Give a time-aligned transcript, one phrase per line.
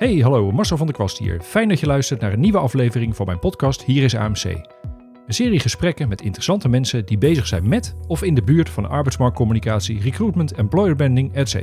[0.00, 1.40] Hey, hallo, Marcel van der Kwast hier.
[1.40, 4.44] Fijn dat je luistert naar een nieuwe aflevering van mijn podcast Hier is AMC.
[4.44, 8.88] Een serie gesprekken met interessante mensen die bezig zijn met of in de buurt van
[8.88, 11.54] arbeidsmarktcommunicatie, recruitment, employer branding, etc.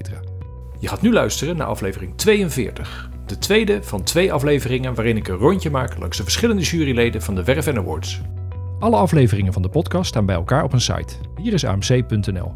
[0.79, 3.09] Je gaat nu luisteren naar aflevering 42.
[3.25, 7.35] De tweede van twee afleveringen waarin ik een rondje maak langs de verschillende juryleden van
[7.35, 8.21] de Werf Awards.
[8.79, 11.15] Alle afleveringen van de podcast staan bij elkaar op een site.
[11.41, 12.53] Hier is amc.nl.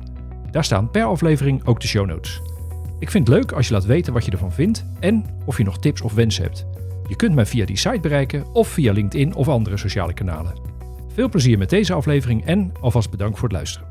[0.52, 2.42] Daar staan per aflevering ook de show notes.
[3.02, 5.64] Ik vind het leuk als je laat weten wat je ervan vindt en of je
[5.64, 6.66] nog tips of wensen hebt.
[7.08, 10.54] Je kunt mij via die site bereiken of via LinkedIn of andere sociale kanalen.
[11.14, 13.88] Veel plezier met deze aflevering en alvast bedankt voor het luisteren.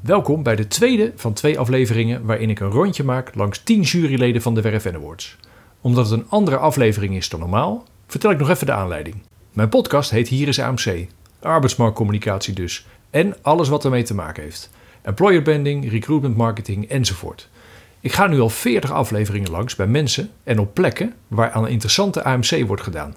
[0.00, 4.42] Welkom bij de tweede van twee afleveringen waarin ik een rondje maak langs 10 juryleden
[4.42, 5.36] van de Werf Awards.
[5.80, 9.16] Omdat het een andere aflevering is dan normaal, vertel ik nog even de aanleiding.
[9.52, 11.06] Mijn podcast heet Hier is AMC,
[11.40, 14.70] arbeidsmarktcommunicatie dus, en alles wat ermee te maken heeft.
[15.02, 17.48] Employer branding, recruitment marketing enzovoort.
[18.02, 21.70] Ik ga nu al 40 afleveringen langs bij mensen en op plekken waar aan een
[21.70, 23.16] interessante AMC wordt gedaan.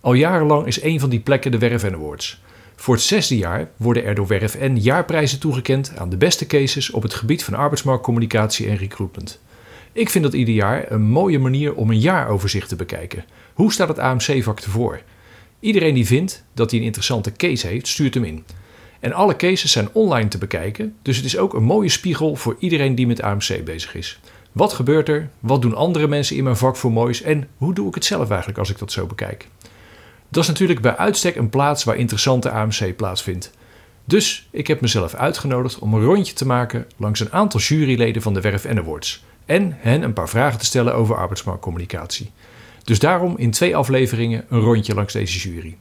[0.00, 2.42] Al jarenlang is een van die plekken de Werf Awards.
[2.76, 6.90] Voor het zesde jaar worden er door Werf N jaarprijzen toegekend aan de beste cases
[6.90, 9.40] op het gebied van arbeidsmarktcommunicatie en recruitment.
[9.92, 13.24] Ik vind dat ieder jaar een mooie manier om een jaaroverzicht te bekijken.
[13.54, 15.00] Hoe staat het AMC-vak ervoor?
[15.60, 18.44] Iedereen die vindt dat hij een interessante case heeft, stuurt hem in.
[19.04, 22.56] En alle cases zijn online te bekijken, dus het is ook een mooie spiegel voor
[22.58, 24.20] iedereen die met AMC bezig is.
[24.52, 25.30] Wat gebeurt er?
[25.40, 27.22] Wat doen andere mensen in mijn vak voor moois?
[27.22, 29.48] En hoe doe ik het zelf eigenlijk als ik dat zo bekijk?
[30.28, 33.50] Dat is natuurlijk bij uitstek een plaats waar interessante AMC plaatsvindt.
[34.04, 38.34] Dus ik heb mezelf uitgenodigd om een rondje te maken langs een aantal juryleden van
[38.34, 39.24] de Werf Awards.
[39.44, 42.30] En hen een paar vragen te stellen over arbeidsmarktcommunicatie.
[42.84, 45.76] Dus daarom in twee afleveringen een rondje langs deze jury.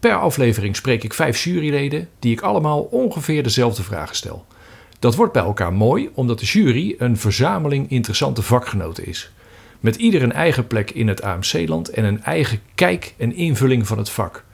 [0.00, 4.46] Per aflevering spreek ik vijf juryleden die ik allemaal ongeveer dezelfde vragen stel.
[4.98, 9.30] Dat wordt bij elkaar mooi omdat de jury een verzameling interessante vakgenoten is.
[9.80, 13.98] Met ieder een eigen plek in het AMC-land en een eigen kijk en invulling van
[13.98, 14.44] het vak.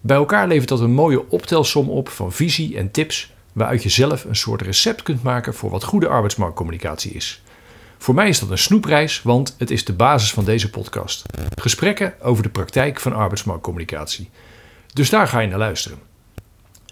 [0.00, 4.24] Bij elkaar levert dat een mooie optelsom op van visie en tips waaruit je zelf
[4.24, 7.42] een soort recept kunt maken voor wat goede arbeidsmarktcommunicatie is.
[7.98, 11.22] Voor mij is dat een snoepreis, want het is de basis van deze podcast.
[11.60, 14.30] Gesprekken over de praktijk van arbeidsmarktcommunicatie.
[14.96, 15.98] Dus daar ga je naar luisteren.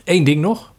[0.04, 0.72] Eén ding nog.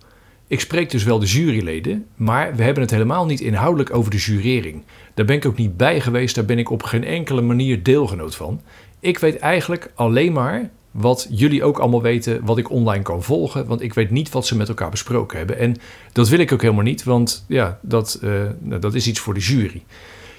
[0.48, 4.18] Ik spreek dus wel de juryleden, maar we hebben het helemaal niet inhoudelijk over de
[4.18, 4.84] jurering.
[5.14, 8.36] Daar ben ik ook niet bij geweest, daar ben ik op geen enkele manier deelgenoot
[8.36, 8.62] van.
[9.00, 13.66] Ik weet eigenlijk alleen maar wat jullie ook allemaal weten, wat ik online kan volgen,
[13.66, 15.58] want ik weet niet wat ze met elkaar besproken hebben.
[15.58, 15.76] En
[16.12, 19.40] dat wil ik ook helemaal niet, want ja, dat, uh, dat is iets voor de
[19.40, 19.84] jury.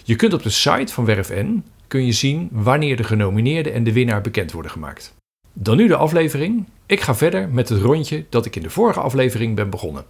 [0.05, 3.93] Je kunt op de site van WerfN kun je zien wanneer de genomineerden en de
[3.93, 5.15] winnaar bekend worden gemaakt.
[5.53, 6.67] Dan nu de aflevering.
[6.87, 10.05] Ik ga verder met het rondje dat ik in de vorige aflevering ben begonnen.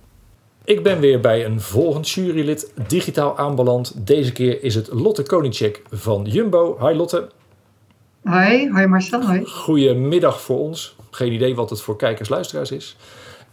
[0.65, 4.07] Ik ben weer bij een volgend jurylid digitaal aanbeland.
[4.07, 6.77] Deze keer is het Lotte Konicek van Jumbo.
[6.81, 7.29] Hi Lotte.
[8.23, 9.45] Hoi, hoi Marcel, hoi.
[9.45, 10.97] Goedemiddag voor ons.
[11.11, 12.97] Geen idee wat het voor kijkers-luisteraars is.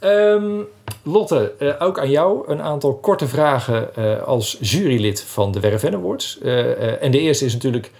[0.01, 0.65] Um,
[1.03, 5.85] Lotte, uh, ook aan jou een aantal korte vragen uh, als jurylid van de Werf
[5.85, 6.39] Awards.
[6.41, 7.91] Uh, en de eerste is natuurlijk,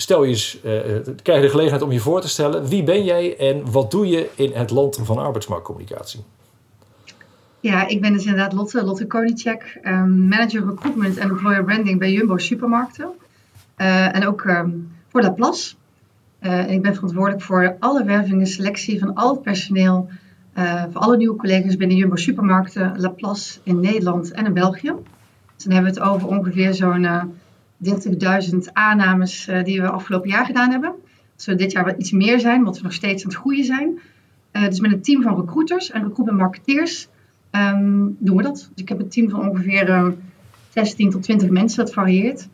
[0.00, 0.58] stel je eens,
[1.22, 2.68] krijg je de gelegenheid om je voor te stellen.
[2.68, 6.20] Wie ben jij en wat doe je in het land van arbeidsmarktcommunicatie?
[7.60, 12.12] Ja, ik ben dus inderdaad Lotte, Lotte Konicek, um, manager recruitment en employer branding bij
[12.12, 13.10] Jumbo Supermarkten.
[13.76, 15.74] en ook um, voor Laplace.
[16.42, 20.08] Uh, ik ben verantwoordelijk voor alle werving en selectie van al het personeel
[20.58, 24.92] uh, voor alle nieuwe collega's binnen Jumbo Supermarkten, Laplace in Nederland en in België.
[25.54, 27.06] Dus dan hebben we het over ongeveer zo'n
[27.80, 30.90] uh, 30.000 aannames uh, die we afgelopen jaar gedaan hebben.
[30.90, 33.64] Dat zullen dit jaar wat iets meer zijn, omdat we nog steeds aan het groeien
[33.64, 34.00] zijn.
[34.52, 37.08] dus met een team van recruiters en recruitment marketeers
[37.50, 38.70] um, doen we dat.
[38.74, 40.14] Dus ik heb een team van ongeveer
[40.68, 42.48] 16 tot 20 mensen, dat varieert.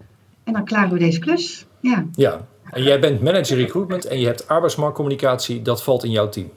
[0.45, 1.67] En dan klaren we deze klus.
[1.81, 2.05] Ja.
[2.13, 6.51] ja, en jij bent manager recruitment en je hebt arbeidsmarktcommunicatie, dat valt in jouw team.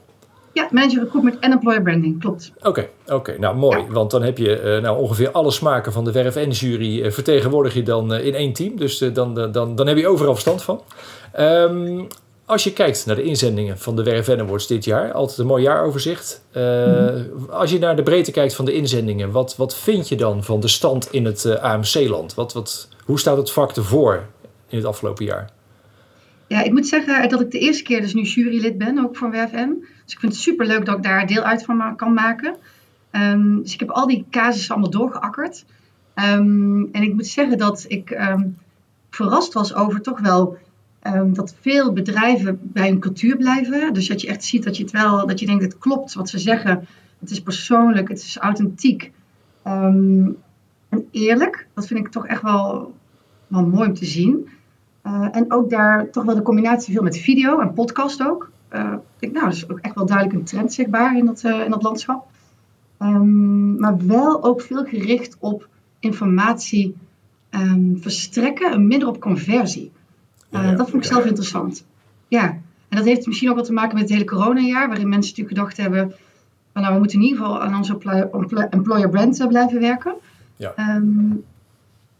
[0.58, 2.52] Ja, manager recruitment en employer branding, klopt.
[2.56, 3.78] Oké, okay, oké, okay, nou mooi.
[3.78, 3.86] Ja.
[3.86, 7.10] Want dan heb je uh, nou, ongeveer alle smaken van de Werf en jury uh,
[7.10, 8.76] vertegenwoordig je dan uh, in één team.
[8.76, 10.82] Dus dan, dan, dan heb je overal verstand van.
[11.40, 12.06] Um,
[12.44, 15.62] als je kijkt naar de inzendingen van de Werf Awards dit jaar, altijd een mooi
[15.62, 16.44] jaaroverzicht.
[16.54, 17.50] Mm -hmm.
[17.50, 20.60] Als je naar de breedte kijkt van de inzendingen, wat, wat vind je dan van
[20.60, 22.34] de stand in het AMC-land?
[22.34, 24.26] Wat, wat, hoe staat het vak ervoor
[24.68, 25.50] in het afgelopen jaar?
[26.46, 29.30] Ja, ik moet zeggen dat ik de eerste keer dus nu jurylid ben, ook van
[29.30, 29.68] WFM.
[30.08, 32.56] Dus ik vind het super leuk dat ik daar deel uit van kan maken.
[33.12, 35.64] Um, dus ik heb al die casussen allemaal doorgeakkerd.
[36.14, 38.56] Um, en ik moet zeggen dat ik um,
[39.10, 40.58] verrast was over toch wel
[41.32, 43.92] dat veel bedrijven bij hun cultuur blijven.
[43.92, 46.28] Dus dat je echt ziet dat je het wel, dat je denkt het klopt wat
[46.28, 46.86] ze zeggen.
[47.18, 49.12] Het is persoonlijk, het is authentiek.
[49.62, 50.36] en
[51.10, 52.94] eerlijk, dat vind ik toch echt wel,
[53.46, 54.48] wel mooi om te zien.
[55.32, 58.50] en ook daar toch wel de combinatie veel met video en podcast ook.
[58.70, 61.70] Ik denk, nou, dat is ook echt wel duidelijk een trend zichtbaar in dat, in
[61.70, 62.26] dat landschap.
[62.98, 65.68] Ehm, maar wel ook veel gericht op
[65.98, 66.96] informatie
[67.50, 69.90] um, verstrekken en minder op conversie.
[70.50, 71.84] Uh, dat vond ik zelf interessant.
[72.28, 72.44] Ja,
[72.88, 75.56] en dat heeft misschien ook wat te maken met het hele coronajaar, waarin mensen natuurlijk
[75.56, 76.14] gedacht hebben,
[76.72, 77.98] van, nou, we moeten in ieder geval aan onze
[78.70, 80.14] employer brand eh, blijven werken.
[80.56, 80.94] Ja.
[80.96, 81.44] Um,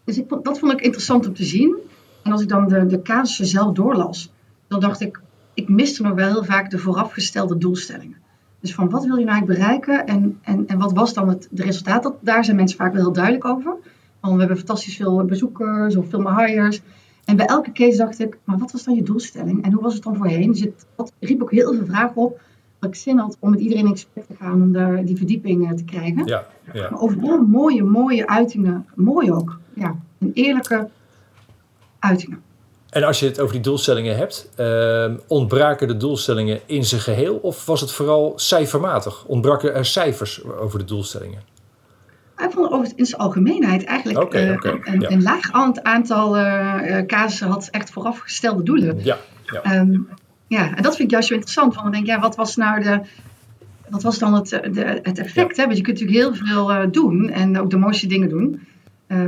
[0.05, 1.77] dus ik, dat vond ik interessant om te zien.
[2.23, 4.33] En als ik dan de, de casussen zelf doorlas,
[4.69, 5.21] dan dacht ik,
[5.59, 8.17] ik miste nog wel heel vaak de voorafgestelde doelstellingen.
[8.61, 11.49] Dus van wat wil je nou eigenlijk bereiken en, en, en wat was dan het
[11.51, 12.03] de resultaat?
[12.03, 13.77] Dat, daar zijn mensen vaak wel heel duidelijk over.
[14.21, 16.81] Want we hebben fantastisch veel bezoekers of veel hires.
[17.25, 19.65] En bij elke case dacht ik, maar wat was dan je doelstelling?
[19.65, 20.51] En hoe was het dan voorheen?
[20.51, 22.41] Dus het dat riep ook heel veel vragen op.
[22.79, 25.77] Dat ik zin had om met iedereen in gesprek te gaan om daar die verdieping
[25.77, 26.27] te krijgen.
[26.27, 26.91] Ja, ja.
[26.91, 28.87] Maar overal mooie, mooie uitingen.
[28.95, 29.59] Mooi ook.
[29.75, 30.89] Ja, een eerlijke
[31.99, 32.43] uitingen.
[32.91, 37.37] En als je het over die doelstellingen hebt, uh, ontbraken de doelstellingen in zijn geheel
[37.37, 39.25] of was het vooral cijfermatig?
[39.25, 41.43] Ontbraken er cijfers over de doelstellingen?
[42.37, 45.53] Ik vond over in zijn algemeenheid eigenlijk uh, een, een, laag
[45.83, 49.05] aantal uh, casussen had echt voorafgestelde doelen.
[49.05, 49.79] Ja, ja.
[49.79, 50.09] Um,
[50.47, 51.75] ja, en dat vind ik juist zo interessant.
[51.75, 53.01] Want dan denk ik, ja, wat was nou de,
[53.89, 55.57] wat was dan het, de, het effect?
[55.57, 55.65] Hè?
[55.65, 58.67] Want je kunt natuurlijk heel veel doen en ook de mooiste dingen doen.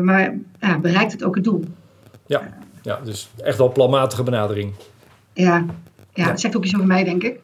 [0.03, 1.65] maar ja, bereikt het ook het doel?
[2.27, 4.75] Ja ja, dus echt wel planmatige benadering.
[5.33, 5.65] Ja,
[6.15, 7.41] ja, dat zegt ook iets over mij, denk ik.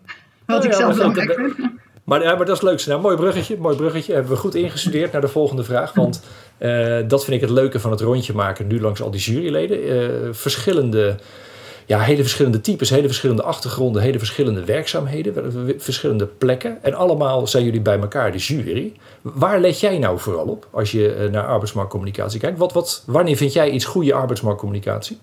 [0.47, 1.75] Wat ik zelf belangrijk vind.
[2.05, 2.89] Maar, ja, maar dat is het leukste.
[2.89, 4.13] Nou, mooi bruggetje, mooi bruggetje.
[4.13, 5.93] Hebben we goed ingestudeerd naar de volgende vraag.
[5.93, 6.23] Want
[6.59, 9.87] uh, dat vind ik het leuke van het rondje maken nu langs al die juryleden.
[9.89, 11.17] Uh, verschillende,
[11.87, 16.83] ja, hele verschillende types, hele verschillende achtergronden, hele verschillende werkzaamheden, verschillende plekken.
[16.83, 18.93] En allemaal zijn jullie bij elkaar, de jury.
[19.23, 22.59] Waar let jij nou vooral op als je eh, naar arbeidsmarktcommunicatie kijkt?
[22.59, 25.19] Wat, wat, wanneer vind jij iets goede arbeidsmarktcommunicatie?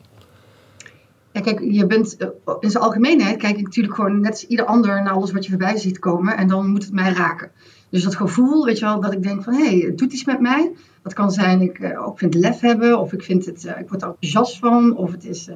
[1.32, 2.28] Ja, kijk, je bent eh,
[2.60, 5.50] in zijn algemeenheid kijk ik natuurlijk gewoon net als ieder ander naar alles wat je
[5.50, 7.52] voorbij ziet komen en dan moet het mij raken.
[7.90, 10.26] Dus dat gevoel, weet je wel, dat ik denk van hé, hey, het doet iets
[10.26, 10.72] met mij.
[11.04, 14.02] Dat kan zijn, ik uh, ook vind lef hebben, of ik vind het, ik word
[14.02, 15.50] er enthousiast van, of het is,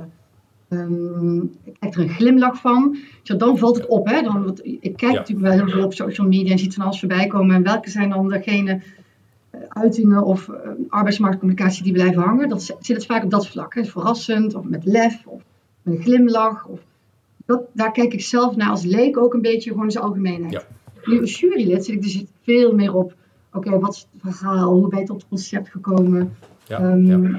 [0.70, 2.98] um, ik krijg er een glimlach van.
[3.24, 4.08] Dan valt het op.
[4.08, 4.22] Hè?
[4.22, 7.28] Dan, ik kijk natuurlijk wel heel veel op social media en ziet van alles voorbij
[7.28, 7.56] komen.
[7.56, 8.82] En welke zijn dan degene
[9.68, 10.50] uitingen of
[10.90, 12.50] arbeidsmarktcommunicatie die blijven hangen?
[12.50, 13.76] Dat zit het vaak op dat vlak.
[13.76, 13.86] Hè?
[13.86, 15.42] Verrassend, of met lef, of
[15.84, 16.66] een glimlach.
[16.66, 16.80] Of,
[17.46, 20.52] dat, daar kijk ik zelf naar als leek ook een beetje gewoon in zijn algemeenheid.
[20.52, 20.64] Ja.
[21.04, 23.14] Nu als jurylid zit ik dus veel meer op,
[23.54, 24.74] oké, wat is het verhaal?
[24.74, 26.36] Hoe ben je tot het concept gekomen?
[26.68, 27.38] Ja, um,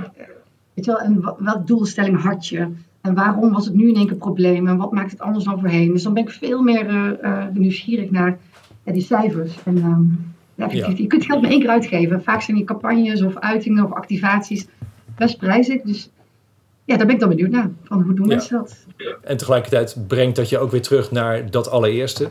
[0.75, 2.69] Weet je wel, en welke doelstelling had je?
[3.01, 4.69] En waarom was het nu in één keer een probleem?
[4.69, 5.93] En wat maakt het anders dan voorheen?
[5.93, 6.87] Dus dan ben ik veel meer
[7.23, 8.39] uh, nieuwsgierig naar
[8.85, 9.53] die cijfers.
[9.65, 12.23] En um, ja, je kunt geld maar één keer uitgeven.
[12.23, 14.67] Vaak zijn die campagnes of uitingen of activaties
[15.17, 15.83] best prijzig.
[15.83, 16.11] Dus
[16.85, 17.71] ja, daar ben ik dan benieuwd naar.
[17.85, 18.77] Van hoe doen mensen dat?
[19.23, 22.31] En tegelijkertijd brengt dat je ook weer terug naar dat allereerste.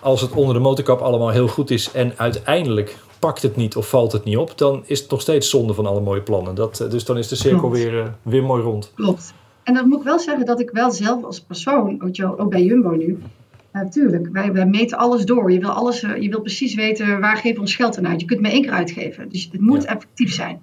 [0.00, 3.88] Als het onder de motorkap allemaal heel goed is en uiteindelijk pakt het niet of
[3.88, 6.54] valt het niet op, dan is het nog steeds zonde van alle mooie plannen.
[6.54, 8.92] Dat, eh, dus dan is de cirkel weer, weer mooi rond.
[8.94, 9.34] Klopt.
[9.66, 12.90] En dan moet ik wel zeggen dat ik wel zelf als persoon, ook, bij Jumbo
[12.90, 13.18] nu,
[13.72, 15.52] Natuurlijk, wij, wij, meten alles door.
[15.52, 18.20] Je wil, alles, je wil precies weten waar geven we ons geld aan uit.
[18.20, 19.28] Je kunt het maar één keer uitgeven.
[19.28, 20.62] Dus het moet effectief zijn.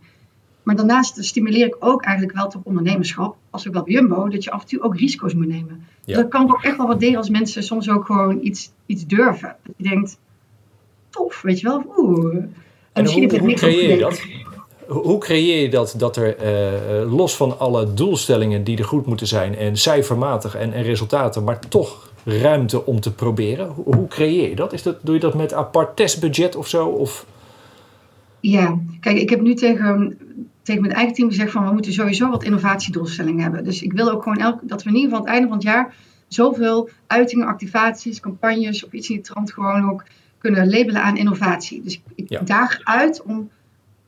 [0.63, 4.43] Maar daarnaast stimuleer ik ook eigenlijk wel tot ondernemerschap, als ook wel bij Jumbo, dat
[4.43, 5.85] je af en toe ook risico's moet nemen.
[6.05, 9.55] Dat kan ook echt wel wat delen als mensen soms ook gewoon iets, iets durven.
[9.63, 10.19] Dat je denkt,
[11.09, 11.93] tof, weet je wel.
[11.97, 12.35] Oeh.
[12.35, 12.51] En,
[12.93, 14.21] en hoe, hoe creëer je dat?
[14.87, 16.35] Hoe creëer je dat, dat er
[17.03, 21.43] uh, los van alle doelstellingen die er goed moeten zijn en cijfermatig en, en resultaten,
[21.43, 23.67] maar toch ruimte om te proberen?
[23.67, 24.73] Hoe, hoe creëer je dat?
[24.73, 24.97] Is dat?
[25.01, 26.87] Doe je dat met apart testbudget of zo?
[26.87, 27.25] Of?
[28.39, 30.17] Ja, kijk, ik heb nu tegen,
[30.61, 33.63] tegen mijn eigen team gezegd van we moeten sowieso wat innovatiedoelstellingen hebben.
[33.63, 35.57] Dus ik wil ook gewoon elk, dat we in ieder geval aan het einde van
[35.57, 35.95] het jaar
[36.27, 40.03] zoveel uitingen, activaties, campagnes of iets in die trant gewoon ook
[40.37, 41.81] kunnen labelen aan innovatie.
[41.81, 43.49] Dus ik, ik daag uit om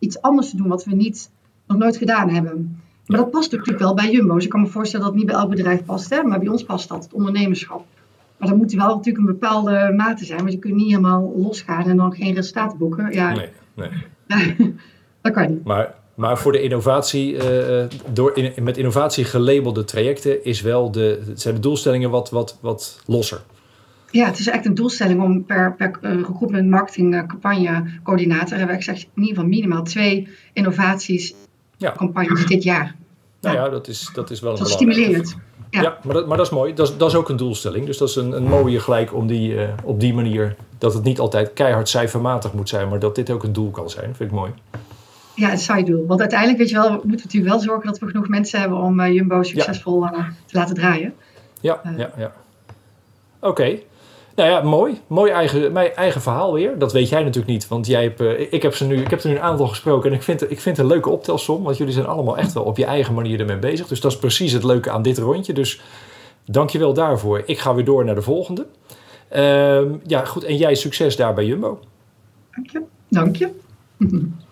[0.05, 1.31] iets anders te doen wat we niet,
[1.67, 2.81] nog nooit gedaan hebben.
[3.05, 4.33] Maar dat past natuurlijk wel bij Jumbo.
[4.33, 6.23] Dus ik kan me voorstellen dat het niet bij elk bedrijf past, hè?
[6.23, 7.85] maar bij ons past dat, het ondernemerschap.
[8.37, 11.89] Maar dan moet wel natuurlijk een bepaalde mate zijn, want je kunt niet helemaal losgaan
[11.89, 13.11] en dan geen resultaten boeken.
[13.11, 13.33] Ja.
[13.33, 13.49] Nee,
[14.27, 14.55] nee.
[15.21, 15.63] dat kan niet.
[15.63, 21.31] Maar, maar voor de innovatie, uh, door in, met innovatie gelabelde trajecten, is wel de,
[21.33, 23.41] zijn de doelstellingen wat, wat, wat losser.
[24.11, 28.57] Ja, het is echt een doelstelling om per, per uh, recruitment marketing uh, campagne coördinator
[28.57, 31.35] hebben we gezegd in ieder geval minimaal twee innovaties
[31.77, 31.91] ja.
[31.91, 32.95] campagnes dit jaar.
[33.41, 35.37] Nou ja, dat is, dat is wel een dat stimulerend.
[35.69, 36.73] Ja, ja maar, dat, maar dat is mooi.
[36.73, 37.85] Dat is, dat is ook een doelstelling.
[37.85, 40.55] Dus dat is een, een mooie gelijk om die, uh, op die manier...
[40.77, 42.89] dat het niet altijd keihard cijfermatig moet zijn...
[42.89, 44.15] maar dat dit ook een doel kan zijn.
[44.15, 44.51] vind ik mooi.
[45.35, 46.05] ja, het zijdoel.
[46.05, 48.77] Want uiteindelijk, weet je wel, moeten we natuurlijk wel zorgen dat we genoeg mensen hebben
[48.77, 50.11] om uh, Jumbo succesvol uh,
[50.45, 51.13] te laten draaien.
[51.61, 52.33] Ja, ja, ja.
[53.39, 53.79] Oké.
[54.35, 54.99] Nou ja, mooi.
[55.07, 56.77] Mooi eigen, mijn eigen verhaal weer.
[56.77, 59.21] Dat weet jij natuurlijk niet, want jij hebt, uh, ik, heb ze nu, ik heb
[59.21, 61.77] er nu een aantal gesproken en ik vind, ik vind het een leuke optelsom, want
[61.77, 63.87] jullie zijn allemaal echt wel op je eigen manier ermee bezig.
[63.87, 65.53] Dus dat is precies het leuke aan dit rondje.
[65.53, 65.81] Dus
[66.45, 67.41] dank je wel daarvoor.
[67.45, 68.65] Ik ga weer door naar de volgende.
[69.35, 70.43] Uh, ja, goed.
[70.43, 71.79] En jij succes daar bij Jumbo.
[72.51, 72.81] Dank je.
[73.09, 73.49] Dank je.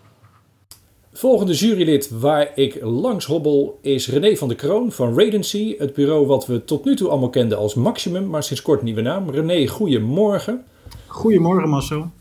[1.24, 5.76] Volgende jurylid waar ik langs hobbel is René van der Kroon van Radency.
[5.78, 9.02] Het bureau wat we tot nu toe allemaal kenden als Maximum, maar sinds kort nieuwe
[9.02, 9.30] naam.
[9.30, 10.64] René, goedemorgen.
[11.08, 12.12] Goedemorgen Marcel.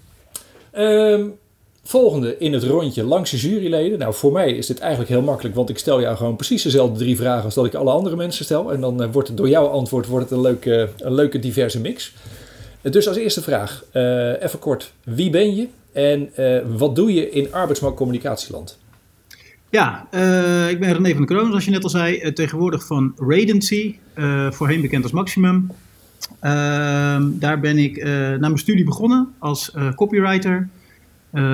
[0.74, 1.24] Uh,
[1.82, 3.98] volgende in het rondje langs de juryleden.
[3.98, 6.98] Nou, voor mij is dit eigenlijk heel makkelijk, want ik stel jou gewoon precies dezelfde
[6.98, 8.72] drie vragen als dat ik alle andere mensen stel.
[8.72, 11.80] En dan uh, wordt het door jouw antwoord wordt het een leuke, een leuke diverse
[11.80, 12.12] mix.
[12.82, 17.30] Dus als eerste vraag, uh, even kort, wie ben je en uh, wat doe je
[17.30, 18.80] in arbeidsmarktcommunicatieland?
[19.72, 22.86] Ja, uh, ik ben René van der Kroon, zoals je net al zei, uh, tegenwoordig
[22.86, 25.70] van Radency, uh, voorheen bekend als Maximum.
[26.40, 30.68] Ehm, daar ben ik na mijn studie begonnen als copywriter.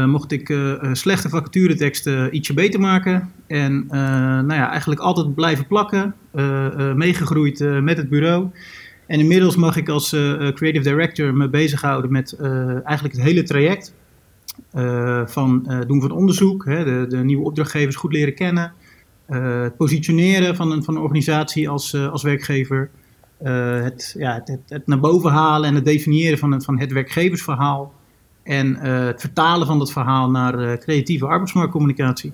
[0.06, 0.58] mocht ik
[0.92, 3.30] slechte vacatureteksten ietsje beter maken.
[3.46, 3.86] En
[4.46, 6.14] nou ja, eigenlijk altijd blijven plakken,
[6.94, 8.48] meegegroeid met het bureau.
[9.06, 10.08] En inmiddels mag ik als
[10.54, 12.36] creative director me bezighouden met
[12.84, 13.92] eigenlijk het hele traject.
[14.74, 18.72] Uh, van uh, doen van onderzoek, hè, de, de, nieuwe opdrachtgevers goed leren kennen,
[19.28, 22.90] uh, het positioneren van een, van een organisatie als, als werkgever,
[23.42, 27.92] het, ja, het, het, naar boven halen en het definiëren van van het werkgeversverhaal
[28.42, 32.32] en het vertalen van dat verhaal naar creatieve arbeidsmarktcommunicatie.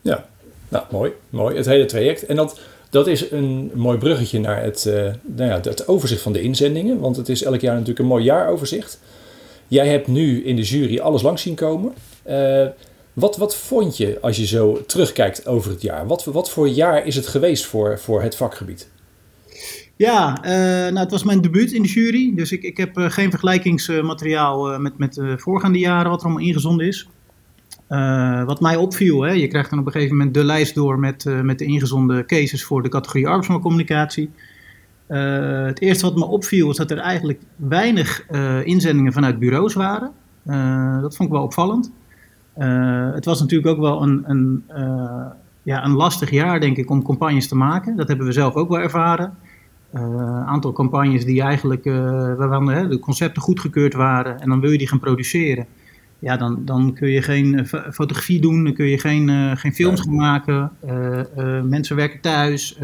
[0.00, 0.26] Ja,
[0.68, 2.26] nou mooi, mooi, het hele traject.
[2.26, 2.60] En dat,
[2.90, 4.84] dat is een mooi bruggetje naar het,
[5.22, 8.24] nou ja, het overzicht van de inzendingen, want het is elk jaar natuurlijk een mooi
[8.24, 9.00] jaaroverzicht.
[9.68, 11.92] Jij hebt nu in de jury alles langs zien komen.
[12.28, 12.66] Uh,
[13.12, 16.06] wat, wat vond je als je zo terugkijkt over het jaar?
[16.06, 18.88] Wat, wat voor jaar is het geweest voor, voor het vakgebied?
[19.96, 20.50] Ja, uh,
[20.92, 22.32] nou, het was mijn debuut in de jury.
[22.34, 26.46] Dus ik, ik heb uh, geen vergelijkingsmateriaal met, met de voorgaande jaren wat er allemaal
[26.46, 27.08] ingezonden is.
[28.46, 31.24] wat mij opviel, hè, je krijgt dan op een gegeven moment de lijst door met,
[31.42, 34.30] met de ingezonden cases voor de categorie arbeidsmarktcommunicatie.
[35.08, 39.74] Uh, het eerste wat me opviel was dat er eigenlijk weinig uh, inzendingen vanuit bureaus
[39.74, 40.10] waren.
[40.46, 41.92] Uh, dat vond ik wel opvallend.
[43.14, 44.64] het was natuurlijk ook wel een, een,
[45.62, 47.96] ja, een lastig jaar, denk ik, om campagnes te maken.
[47.96, 49.34] Dat hebben we zelf ook wel ervaren.
[49.92, 51.84] Een aantal campagnes die eigenlijk,
[52.36, 55.66] waarvan de concepten goedgekeurd waren en dan wil je die gaan produceren
[56.18, 60.00] ja, dan, dan kun je geen fotografie doen, dan kun je geen, uh, geen films
[60.00, 60.70] gaan maken.
[60.86, 62.76] Uh, mensen werken thuis,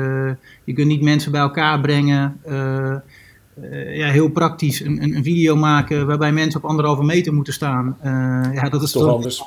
[0.64, 2.40] je kunt niet mensen bij elkaar brengen.
[3.92, 7.96] ja, heel praktisch een, een, een, video maken waarbij mensen op anderhalve meter moeten staan.
[8.54, 9.44] ja, dat is toch anders.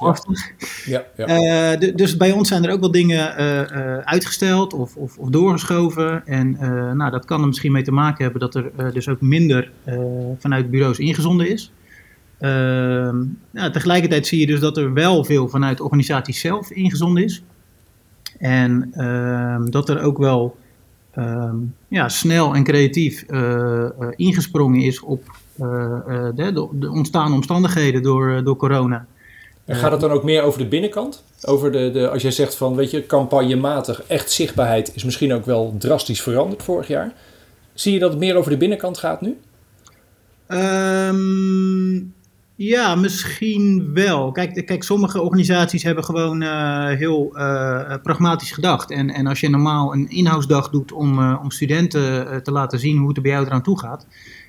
[0.85, 1.05] Ja.
[1.15, 1.75] Ja, ja.
[1.75, 3.35] dus bij ons zijn er ook wel dingen
[4.05, 6.25] uitgesteld of, of, of, doorgeschoven.
[6.25, 6.57] En
[6.97, 9.71] nou, dat kan er misschien mee te maken hebben dat er dus ook minder
[10.39, 11.71] vanuit bureaus ingezonden is.
[12.39, 12.49] Uh,
[13.51, 17.43] nou, tegelijkertijd zie je dus dat er wel veel vanuit de organisatie zelf ingezonden is.
[18.39, 20.57] En uh, dat er ook wel
[21.17, 21.53] uh,
[21.87, 28.55] ja, snel en creatief uh, ingesprongen is op de, de, de, ontstaande omstandigheden door, door
[28.55, 29.05] corona.
[29.65, 31.23] En gaat het dan ook meer over de binnenkant?
[31.41, 35.45] Over de, de, als jij zegt van, weet je, campagnematig, echt zichtbaarheid is misschien ook
[35.45, 37.13] wel drastisch veranderd vorig jaar.
[37.73, 39.37] Zie je dat het meer over de binnenkant gaat nu?
[40.47, 42.13] Um,
[42.55, 44.31] ja, misschien wel.
[44.31, 48.91] Kijk, kijk sommige organisaties hebben gewoon uh, heel uh, pragmatisch gedacht.
[48.91, 52.97] En, en als je normaal een inhoudsdag doet om, uh, om studenten te laten zien
[52.97, 54.07] hoe het er bij jou eraan toe gaat.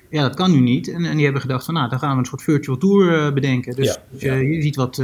[0.09, 0.91] Ja, dat kan nu niet.
[0.91, 3.75] En, en die hebben gedacht van nou, dan gaan we een soort virtual tour bedenken.
[3.75, 4.33] Dus, ja, dus ja.
[4.33, 4.95] Je, ziet wat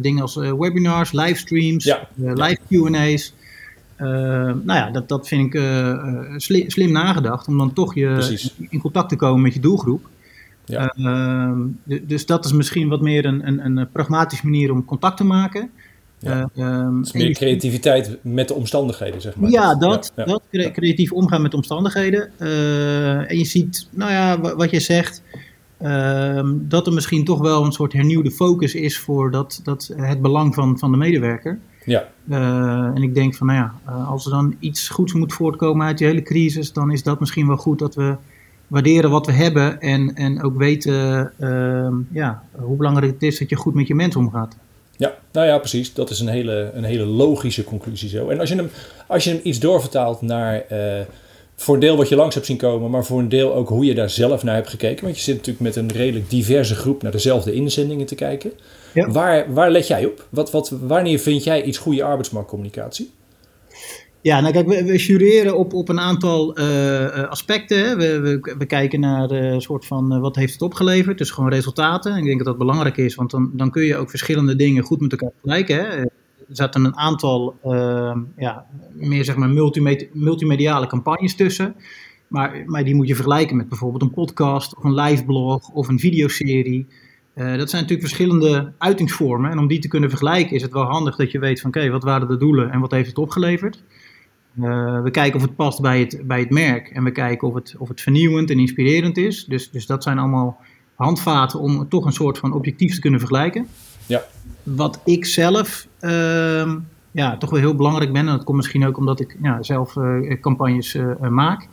[0.00, 3.34] dingen als webinars, livestreams, ja, live Q&A's.
[3.96, 5.62] nou ja, dat, dat vind ik
[6.36, 8.54] slim, slim nagedacht om dan toch je Precies.
[8.68, 10.08] in contact te komen met je doelgroep.
[10.64, 10.94] Ja.
[10.98, 11.52] Uh,
[12.02, 15.70] dus dat is misschien wat meer een, een, een pragmatische manier om contact te maken.
[16.18, 16.50] Ja.
[16.54, 19.50] Uh, meer creativiteit met de omstandigheden, zeg maar.
[19.50, 22.30] Ja, dat, ja, dat creatief omgaan met de omstandigheden.
[22.38, 25.22] Uh, en je ziet, nou ja, wat je zegt,
[25.80, 30.22] uh, dat er misschien toch wel een soort hernieuwde focus is voor dat, dat het
[30.22, 31.58] belang van, van de medewerker.
[31.84, 32.08] Ja.
[32.28, 32.38] Uh,
[32.94, 36.06] en ik denk van, nou ja, als er dan iets goeds moet voortkomen uit die
[36.06, 38.16] hele crisis, dan is dat misschien wel goed dat we
[38.72, 43.48] waarderen wat we hebben en, en ook weten uh, ja, hoe belangrijk het is dat
[43.48, 44.56] je goed met je mensen omgaat.
[44.96, 45.94] Ja, nou ja, precies.
[45.94, 48.28] Dat is een hele, een hele logische conclusie zo.
[48.28, 48.70] En als je hem,
[49.06, 51.00] als je hem iets doorvertaalt naar uh,
[51.56, 53.84] voor een deel wat je langs hebt zien komen, maar voor een deel ook hoe
[53.84, 55.04] je daar zelf naar hebt gekeken.
[55.04, 58.52] Want je zit natuurlijk met een redelijk diverse groep naar dezelfde inzendingen te kijken.
[58.94, 59.10] Ja.
[59.10, 60.26] Waar, waar let jij op?
[60.30, 63.10] Wat, wat, wanneer vind jij iets goede arbeidsmarktcommunicatie?
[64.22, 67.98] Ja, nou kijk, we, jureren op, op een aantal uh, aspecten.
[67.98, 72.16] We, we, kijken naar een soort van wat heeft het opgeleverd, dus gewoon resultaten.
[72.16, 75.00] Ik denk dat dat belangrijk is, want dan, dan kun je ook verschillende dingen goed
[75.00, 75.76] met elkaar vergelijken.
[75.78, 76.10] Er
[76.48, 79.48] zaten een aantal uh, ja, meer zeg maar
[80.12, 81.74] multimediale campagnes tussen.
[82.28, 85.88] Maar, maar die moet je vergelijken met bijvoorbeeld een podcast of een live blog of
[85.88, 86.86] een videoserie.
[87.34, 89.50] Uh, dat zijn natuurlijk verschillende uitingsvormen.
[89.50, 91.90] En om die te kunnen vergelijken is het wel handig dat je weet van oké,
[91.90, 93.82] wat waren de doelen en wat heeft het opgeleverd.
[94.60, 97.54] Uh, we kijken of het past bij het, bij het merk en we kijken of
[97.54, 99.44] het, of het vernieuwend en inspirerend is.
[99.44, 100.60] Dus, dus dat zijn allemaal
[100.94, 103.66] handvaten om toch een soort van objectief te kunnen vergelijken.
[104.06, 104.22] Ja.
[104.62, 106.74] Wat ik zelf uh,
[107.10, 109.96] ja, toch wel heel belangrijk ben, en dat komt misschien ook omdat ik ja, zelf
[109.96, 110.98] uh, campagnes
[111.30, 111.68] maak,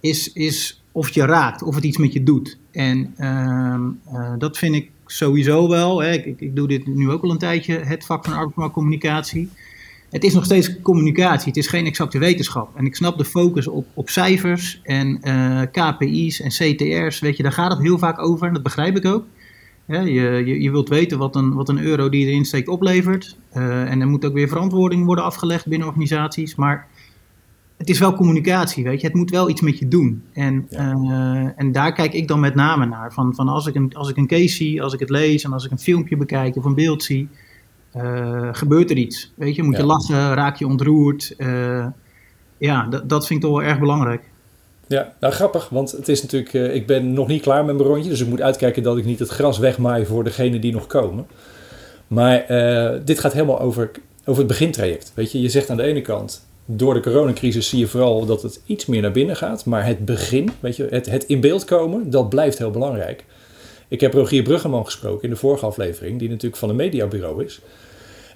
[0.00, 2.58] is, is of je raakt, of het iets met je doet.
[2.70, 3.80] En ehm,
[4.38, 6.02] dat vind ik sowieso wel.
[6.02, 6.12] Hè.
[6.12, 9.50] Ik, ik, doe dit nu ook al een tijdje, het vak van arbeidsmarktcommunicatie
[10.12, 12.76] het is nog steeds communicatie, het is geen exacte wetenschap.
[12.76, 17.36] En ik snap de focus op, op cijfers en uh, eh, KPI's en CTR's, weet
[17.36, 19.24] je, daar gaat het heel vaak over en dat begrijp ik ook.
[19.86, 23.36] je, je, je, wilt weten wat een, wat een euro die je erin steekt oplevert.
[23.56, 26.54] Uh, en er moet ook weer verantwoording worden afgelegd binnen organisaties.
[26.54, 26.86] Maar
[27.76, 29.06] het is wel communicatie, weet je.
[29.06, 30.22] Het moet wel iets met je doen.
[30.32, 33.12] En, uh, en daar kijk ik dan met name naar.
[33.12, 35.52] Van, van als, ik een, als ik een case zie, als ik het lees en
[35.52, 37.28] als ik een filmpje bekijk of een beeld zie
[37.96, 39.32] uh, gebeurt er iets.
[39.34, 41.34] Weet je, moet je lachen, raak je ontroerd.
[41.38, 41.86] Uh,
[42.58, 44.22] ja, dat vind ik toch wel erg belangrijk.
[44.86, 47.88] Ja, nou grappig, want het is natuurlijk, uh, ik ben nog niet klaar met mijn
[47.88, 50.86] rondje, dus ik moet uitkijken dat ik niet het gras wegmaai voor degenen die nog
[50.86, 51.26] komen.
[52.06, 52.44] Maar
[53.04, 53.90] dit gaat helemaal over,
[54.24, 55.12] over het begintraject.
[55.14, 58.42] Weet je, je zegt aan de ene kant, door de coronacrisis zie je vooral dat
[58.42, 61.64] het iets meer naar binnen gaat, maar het begin, weet je, het, het in beeld
[61.64, 63.24] komen, dat blijft heel belangrijk.
[63.92, 67.60] Ik heb Rogier Bruggeman gesproken in de vorige aflevering, die natuurlijk van een mediabureau is.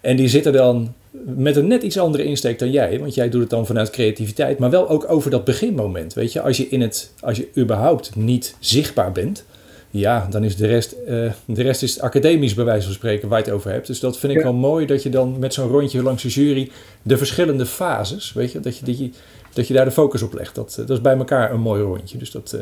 [0.01, 0.95] En die zitten dan
[1.25, 2.99] met een net iets andere insteek dan jij.
[2.99, 4.59] Want jij doet het dan vanuit creativiteit.
[4.59, 6.15] Maar wel ook over dat beginmoment.
[6.15, 9.45] Weet je, als je, in het, als je überhaupt niet zichtbaar bent.
[9.91, 13.39] Ja, dan is de rest, uh, de rest is academisch bij wijze van spreken waar
[13.39, 13.87] je het over hebt.
[13.87, 16.71] Dus dat vind ik wel mooi dat je dan met zo'n rondje langs de jury
[17.03, 19.11] de verschillende fases, weet je, dat je, dat je,
[19.53, 20.55] dat je daar de focus op legt.
[20.55, 22.19] Dat, dat is bij elkaar een mooi rondje.
[22.19, 22.61] Dus dat uh,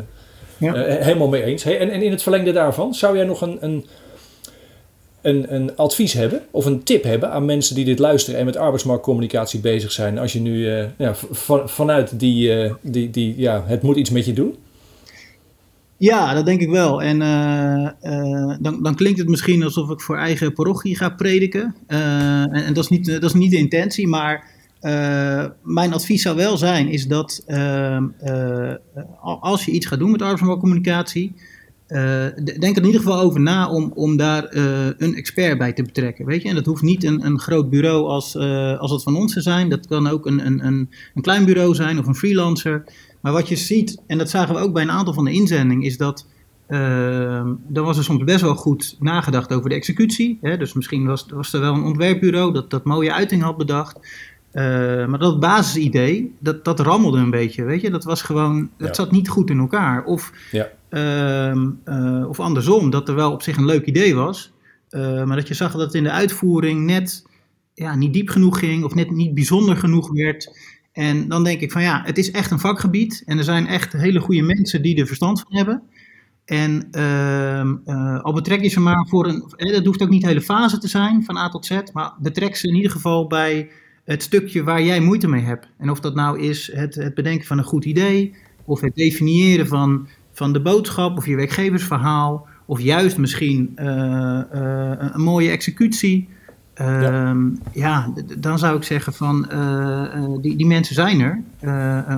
[0.59, 0.77] ja.
[0.77, 1.63] uh, helemaal mee eens.
[1.63, 3.85] Hey, en, en in het verlengde daarvan, zou jij nog een, een
[5.25, 8.57] een, een advies hebben of een tip hebben aan mensen die dit luisteren en met
[8.57, 13.65] arbeidsmarktcommunicatie bezig zijn, als je nu uh, ja, van, vanuit die, uh, die, die, ja,
[13.67, 14.55] het moet iets met je doen?
[15.97, 17.03] Ja, dat denk ik wel.
[17.03, 21.75] En uh, dan, dan klinkt het misschien alsof ik voor eigen parochie ga prediken.
[21.87, 24.51] En, en, dat, is niet, dat is niet de intentie, maar
[25.63, 28.09] mijn advies zou wel zijn, is dat ehm,
[29.21, 31.35] als je iets gaat doen met arbeidsmarktcommunicatie,
[31.89, 35.73] uh, denk er in ieder geval over na om, om daar uh, een expert bij
[35.73, 36.27] te betrekken.
[36.27, 36.49] Weet je?
[36.49, 39.41] En dat hoeft niet een, een groot bureau als, uh, als het van ons te
[39.41, 39.69] zijn.
[39.69, 42.85] Dat kan ook een, een, een, een klein bureau zijn of een freelancer.
[43.21, 45.83] Maar wat je ziet, en dat zagen we ook bij een aantal van de inzendingen,
[45.83, 46.27] is dat
[46.67, 50.39] dan was er soms best wel goed nagedacht over de executie.
[50.41, 50.57] Hè?
[50.57, 53.99] Dus misschien was, was er wel een ontwerpbureau dat dat mooie uiting had bedacht.
[55.09, 57.91] Maar dat basisidee, dat, dat rammelde een beetje, weet je.
[57.91, 60.05] Dat was gewoon, dat zat niet goed in elkaar.
[60.05, 60.69] Of ja.
[60.95, 64.53] Ehm, eh, of andersom, dat er wel op zich een leuk idee was.
[64.89, 67.27] Eh, maar dat je zag dat het in de uitvoering net
[67.75, 70.59] ja, niet diep genoeg ging of net niet bijzonder genoeg werd.
[70.93, 73.93] En dan denk ik van ja, het is echt een vakgebied en er zijn echt
[73.93, 75.83] hele goede mensen die er verstand van hebben.
[76.45, 80.29] En uh, uh, al betrek je ze maar voor een, dat hoeft ook niet de
[80.29, 83.71] hele fase te zijn van A tot Z, maar betrek ze in ieder geval bij
[84.05, 85.69] het stukje waar jij moeite mee hebt.
[85.79, 89.67] En of dat nou is het, het bedenken van een goed idee, of het definiëren
[89.67, 92.47] van van de boodschap of je werkgeversverhaal.
[92.67, 94.41] Of juist misschien uh,
[95.13, 96.29] een mooie executie.
[96.75, 97.03] Ja.
[97.03, 98.13] Ehm, ja.
[98.39, 101.43] dan zou ik zeggen van uh, die, die mensen zijn er.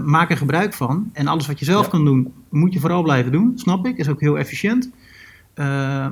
[0.04, 1.10] maak er gebruik van.
[1.12, 3.52] En alles wat je zelf kan doen, moet je vooral blijven doen.
[3.54, 4.90] Snap ik, is ook heel efficiënt.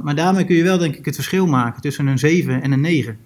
[0.02, 2.80] maar daarmee kun je wel denk ik het verschil maken tussen een 7 en een
[2.80, 3.18] 9.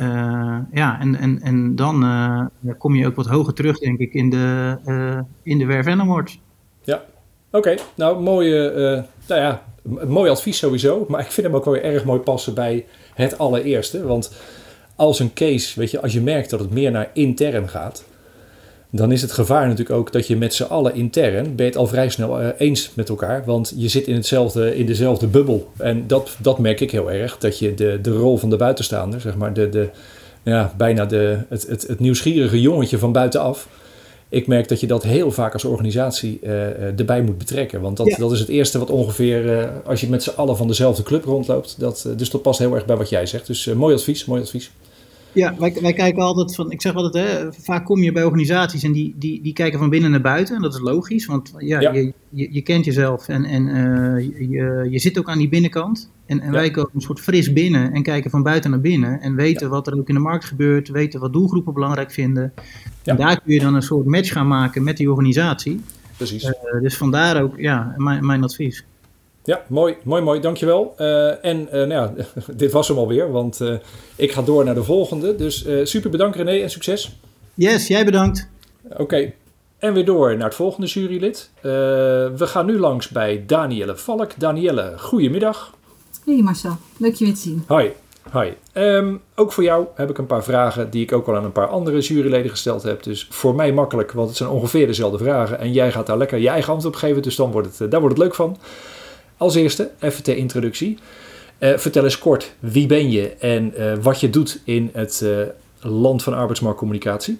[0.00, 4.30] Ja, ja en, en, en dan kom je ook wat hoger terug denk ik in
[4.30, 4.76] de,
[5.42, 5.86] in de Werf.
[6.84, 7.02] Ja,
[7.52, 9.62] Oké, nou, mooie, uh, nou ja,
[10.06, 11.04] mooi advies sowieso.
[11.08, 14.06] Maar ik vind hem ook wel erg mooi passen bij het allereerste.
[14.06, 14.32] Want
[14.96, 18.04] als een case, weet je, als je merkt dat het meer naar intern gaat,
[18.94, 21.76] dan is het gevaar natuurlijk ook dat je met z'n allen intern, ben je het
[21.76, 23.42] al vrij snel uh, eens met elkaar.
[23.44, 25.70] Want je zit in, hetzelfde, in dezelfde bubbel.
[25.76, 29.20] En dat, dat merk ik heel erg, dat je de, de rol van de buitenstaander,
[29.20, 29.88] zeg maar, de, de,
[30.42, 33.68] ja, bijna de, het, het, het nieuwsgierige jongetje van buitenaf
[34.28, 36.40] ik merk dat je dat heel vaak als organisatie
[36.96, 37.80] erbij moet betrekken.
[37.80, 41.02] Want dat, dat is het eerste wat ongeveer, als je met z'n allen van dezelfde
[41.02, 41.74] club rondloopt.
[41.78, 43.46] Dat, dus dat past heel erg bij wat jij zegt.
[43.46, 44.70] Dus mooi advies, mooi advies.
[45.32, 48.82] Ja, wij, wij kijken altijd van, ik zeg altijd, hè, vaak kom je bij organisaties
[48.82, 50.56] en die, die, die kijken van binnen naar buiten.
[50.56, 54.86] En dat is logisch, want ja, Je, je, je, kent jezelf en, en uh, je,
[54.90, 56.10] je zit ook aan die binnenkant.
[56.26, 59.20] En, en wij komen een soort fris binnen en kijken van buiten naar binnen.
[59.20, 62.52] En weten wat er ook in de markt gebeurt, weten wat doelgroepen belangrijk vinden.
[63.04, 65.80] En daar kun je dan een soort match gaan maken met die organisatie.
[66.16, 66.44] Precies.
[66.44, 68.84] Uh, dus vandaar ook ja, mijn, mijn advies.
[69.44, 70.94] Ja, mooi, mooi, mooi, dankjewel.
[70.98, 72.12] Uh, en uh, nou ja,
[72.54, 73.74] dit was hem alweer, want uh,
[74.16, 75.34] ik ga door naar de volgende.
[75.34, 77.18] Dus super bedankt René en succes.
[77.54, 78.48] Yes, jij bedankt.
[78.90, 79.34] Oké, okay.
[79.78, 81.50] en weer door naar het volgende jurylid.
[81.60, 84.30] we gaan nu langs bij Danielle Valk.
[84.38, 85.74] Danielle, goedemiddag.
[86.24, 87.64] Hey Marcel, leuk je weer te zien.
[87.66, 87.92] Hoi.
[88.32, 88.52] Hi.
[88.74, 91.52] Um, ook voor jou heb ik een paar vragen die ik ook al aan een
[91.52, 93.02] paar andere juryleden gesteld heb.
[93.02, 95.58] Dus voor mij makkelijk, want het zijn ongeveer dezelfde vragen.
[95.58, 98.00] En jij gaat daar lekker je eigen antwoord op geven, dus dan wordt het, daar
[98.00, 98.56] wordt het leuk van.
[99.42, 100.98] Als eerste, even ter introductie.
[101.60, 105.42] Uh, vertel eens kort, wie ben je en uh, wat je doet in het uh,
[105.80, 107.38] land van arbeidsmarktcommunicatie?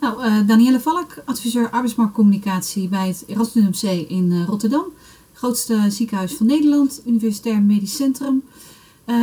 [0.00, 4.84] Nou, Danielle Valk, adviseur arbeidsmarktcommunicatie bij het Erasmus MC in Rotterdam.
[5.32, 8.42] Grootste ziekenhuis van Nederland, Universitair Medisch Centrum.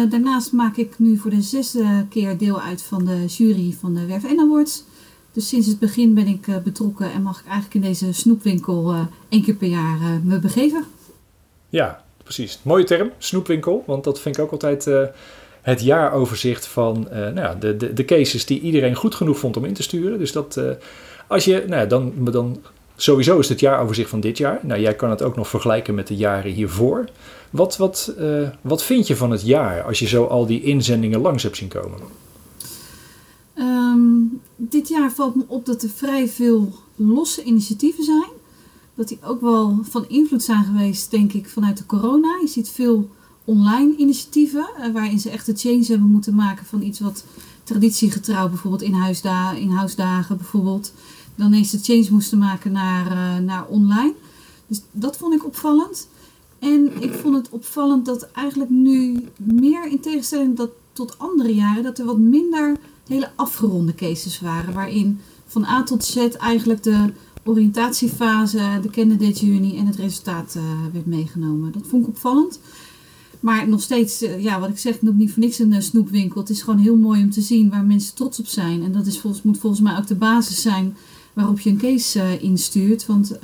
[0.10, 4.06] daarnaast maak ik nu voor de zesde keer deel uit van de jury van de
[4.06, 4.84] Werf N Awards.
[5.32, 8.96] Dus sinds het begin ben ik betrokken en mag ik eigenlijk in deze snoepwinkel
[9.30, 10.84] één keer per jaar me begeven.
[11.78, 12.60] Ja, precies.
[12.62, 13.84] Mooie term, snoepwinkel.
[13.86, 15.02] Want dat vind ik ook altijd uh,
[15.62, 19.66] het jaaroverzicht van uh, nou, de, de, de cases die iedereen goed genoeg vond om
[19.66, 20.20] in te sturen.
[20.20, 20.70] Dus dat, uh,
[21.28, 22.62] als je, nou, dan, dan
[22.96, 24.60] sowieso is het jaaroverzicht van dit jaar.
[24.62, 27.06] Nou, jij kan het ook nog vergelijken met de jaren hiervoor.
[27.50, 28.14] Wat, wat,
[28.62, 31.70] wat vind je van het jaar als je zo al die inzendingen langs hebt zien
[31.70, 32.00] komen?
[33.56, 38.37] Um, dit jaar valt me op dat er vrij veel losse initiatieven zijn
[38.98, 42.38] dat die ook wel van invloed zijn geweest, denk ik, vanuit de corona.
[42.42, 43.10] Je ziet veel
[43.46, 47.24] online initiatieven uh, waarin ze echt de change hebben moeten maken van iets wat
[47.64, 50.94] traditiegetrouw, bijvoorbeeld in, huisda in huisdagen bijvoorbeeld,
[51.36, 54.14] dan eens de change moesten maken naar, uh, naar online.
[54.68, 56.08] Dus dat vond ik opvallend.
[56.60, 60.60] En ik vond het opvallend dat eigenlijk nu meer in tegenstelling
[60.94, 64.74] tot andere jaren, dat er wat minder hele afgeronde cases waren.
[64.74, 67.14] Waarin van A tot Z eigenlijk de
[67.48, 71.72] oriëntatiefase, de candidate journey en het resultaat uh, werd meegenomen.
[71.72, 72.60] Dat vond ik opvallend.
[73.40, 75.80] Maar nog steeds, uh, ja, wat ik zeg, ik noem niet voor niks een uh,
[75.80, 76.42] snoepwinkel.
[76.42, 78.84] Het is gewoon heel mooi om te zien waar mensen trots op zijn.
[78.84, 80.98] En dat is volgens, moet volgens mij ook de basis zijn
[81.34, 83.06] waarop je een case instuurt.
[83.06, 83.40] Want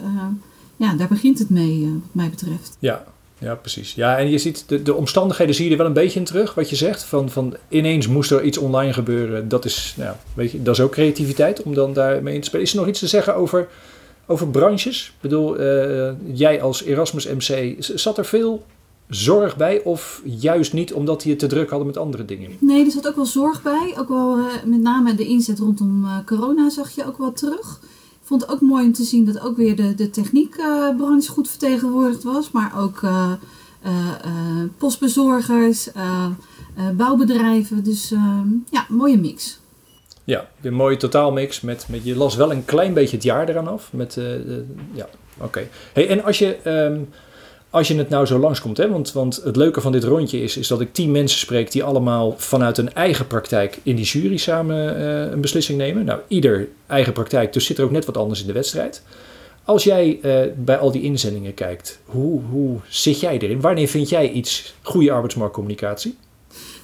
[0.77, 2.77] ja, daar begint het mee, wat mij betreft.
[2.79, 3.05] Ja,
[3.43, 3.93] ja, precies.
[3.93, 6.53] Ja, en je ziet de, de omstandigheden zie je er wel een beetje in terug,
[6.53, 7.03] wat je zegt.
[7.03, 9.47] Van, van ineens moest er iets online gebeuren.
[9.47, 12.65] Dat is, nou, weet je, dat is ook creativiteit om dan daarmee in te spelen.
[12.65, 13.67] Is er nog iets te zeggen over
[14.27, 15.07] over branches.
[15.07, 18.65] Ik bedoel, uh, jij als Erasmus MC, zat er veel
[19.09, 22.51] zorg bij of juist niet omdat die het te druk hadden met andere dingen?
[22.59, 23.95] Nee, er zat ook wel zorg bij.
[23.97, 27.79] Ook wel uh, met name de inzet rondom uh, corona zag je ook wel terug.
[28.21, 31.49] Ik vond het ook mooi om te zien dat ook weer de, de techniekbranche goed
[31.49, 32.51] vertegenwoordigd was.
[32.51, 33.01] Maar ook
[34.77, 35.89] postbezorgers,
[36.95, 37.83] bouwbedrijven.
[37.83, 38.13] Dus
[38.69, 39.59] ja, mooie mix.
[40.23, 41.61] Ja, een mooie totaalmix.
[41.61, 43.89] Met, met, je las wel een klein beetje het jaar eraan af.
[43.93, 44.25] Met, uh,
[44.93, 45.07] ja,
[45.37, 45.67] oké.
[45.93, 47.09] Hey, en als je, um,
[47.69, 50.57] als je het nou zo langskomt, hè, want, want het leuke van dit rondje is,
[50.57, 54.37] is dat ik tien mensen spreek die allemaal vanuit een eigen praktijk in die jury
[54.37, 56.05] samen uh, een beslissing nemen.
[56.05, 59.03] Nou, ieder eigen praktijk, dus zit er ook net wat anders in de wedstrijd.
[59.65, 60.19] Als jij
[60.55, 63.61] bij al die inzendingen kijkt, hoe, hoe zit jij erin?
[63.61, 66.17] Wanneer vind jij iets goede arbeidsmarktcommunicatie?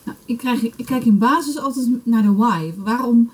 [0.10, 2.72] Nou, ik, krijg, ik kijk in basis altijd naar de why.
[2.78, 3.30] Waarom,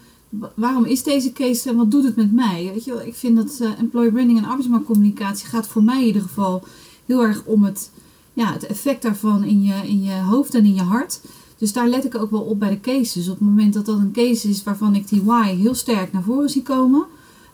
[0.53, 2.71] waarom is deze case en wat doet het met mij?
[2.73, 6.63] Weet je, ik vind dat uh, branding en arbeidsmarktcommunicatie gaat voor mij in ieder geval
[7.05, 7.91] heel erg om het,
[8.33, 11.21] ja, het effect daarvan in je, in je hoofd en in je hart.
[11.57, 13.29] Dus daar let ik ook wel op bij de cases.
[13.29, 16.23] Op het moment dat dat een case is waarvan ik die why heel sterk naar
[16.23, 17.05] voren zie komen.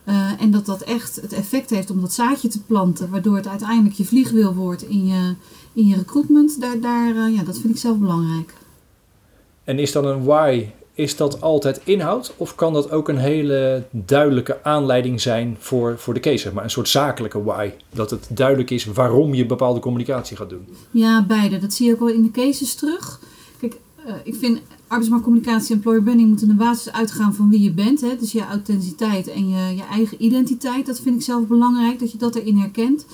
[0.05, 3.47] Uh, en dat dat echt het effect heeft om dat zaadje te planten, waardoor het
[3.47, 5.35] uiteindelijk je vliegwiel wordt in je,
[5.73, 6.61] in je recruitment.
[6.61, 8.53] Daar, daar, uh, ja, dat vind ik zelf belangrijk.
[9.63, 12.33] En is dan een why, is dat altijd inhoud?
[12.37, 16.53] Of kan dat ook een hele duidelijke aanleiding zijn voor, voor de case?
[16.53, 17.71] maar een soort zakelijke why.
[17.93, 20.67] Dat het duidelijk is waarom je bepaalde communicatie gaat doen.
[20.91, 21.59] Ja, beide.
[21.59, 23.19] Dat zie je ook wel in de cases terug.
[23.59, 27.71] Kijk, uh, ik vind arbeidsmarktcommunicatie en employer branding moeten de basis uitgaan van wie je
[27.71, 28.01] bent.
[28.01, 28.15] Hè?
[28.19, 30.85] Dus je authenticiteit en je, je eigen identiteit.
[30.85, 33.05] Dat vind ik zelf belangrijk, dat je dat erin herkent.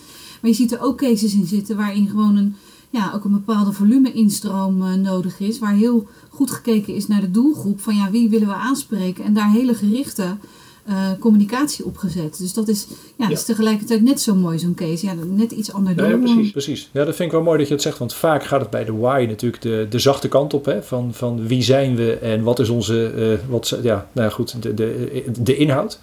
[0.42, 2.56] Maar je ziet er ook cases in zitten waarin gewoon een
[2.90, 5.60] ja, ook een bepaalde volume-instroom uh, nodig is.
[5.60, 7.80] Waar heel goed gekeken is naar de doelgroep.
[7.82, 9.24] Van ja, wie willen we aanspreken?
[9.24, 10.38] En daar hele gerichte
[10.86, 12.38] eh, communicatie opgezet.
[12.38, 13.28] Dus dat is, ja, Ja.
[13.28, 15.06] Dat is tegelijkertijd net zo mooi, zo'n case.
[15.06, 16.20] Ja, net iets ander Ja, ja, doel.
[16.20, 16.90] precies, precies.
[16.94, 18.86] Ja, dat vind ik wel mooi dat je het zegt, want vaak gaat het bij
[18.86, 20.84] de why natuurlijk de, de zachte kant op, hè?
[20.84, 24.62] Van, van wie zijn we en wat is onze, eh, wat, ja, nou ja, goed,
[24.64, 26.00] de, de, de inhoud.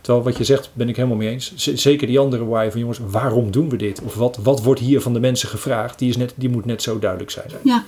[0.00, 1.52] Terwijl wat je zegt, ben ik helemaal mee eens.
[1.56, 4.00] Z- zeker die andere why van jongens, waarom doen we dit?
[4.04, 5.98] Of wat, wat wordt hier van de mensen gevraagd?
[5.98, 7.46] Die, is net, die moet net zo duidelijk zijn.
[7.62, 7.84] Ja,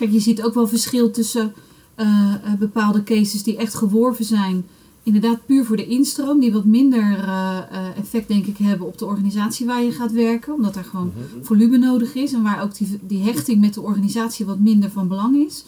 [0.00, 1.52] kijk, je ziet ook wel verschil tussen
[1.94, 4.66] eh, eh, bepaalde cases die echt geworven zijn.
[5.02, 9.06] Inderdaad, puur voor de instroom, die wat minder eh, effect, denk ik, hebben op de
[9.06, 10.54] organisatie waar je gaat werken.
[10.54, 14.46] Omdat er gewoon volume nodig is en waar ook die, die hechting met de organisatie
[14.46, 15.64] wat minder van belang is.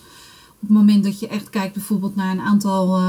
[0.49, 3.01] Op het moment dat je echt kijkt bijvoorbeeld naar een aantal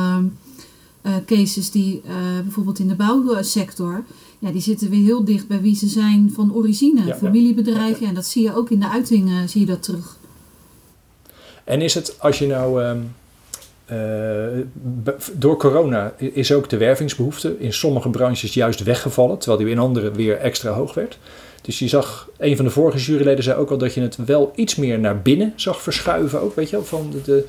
[1.25, 2.01] cases die
[2.43, 4.03] bijvoorbeeld in de bouwsector,
[4.39, 6.99] ja, die zitten weer heel dicht bij wie ze zijn van origine.
[6.99, 7.15] Ja, ja.
[7.15, 10.17] Familiebedrijven, ja, en dat zie je ook in de uitingen, zie je dat terug.
[11.63, 12.97] En is het, als je nou, ehm,
[13.85, 19.79] eh, door corona is ook de wervingsbehoefte in sommige branches juist weggevallen, terwijl die in
[19.79, 21.17] andere weer extra hoog werd.
[21.61, 24.51] Dus je zag, een van de vorige juryleden zei ook al dat je het wel
[24.55, 27.45] iets meer naar binnen zag verschuiven ook, weet je wel, van de-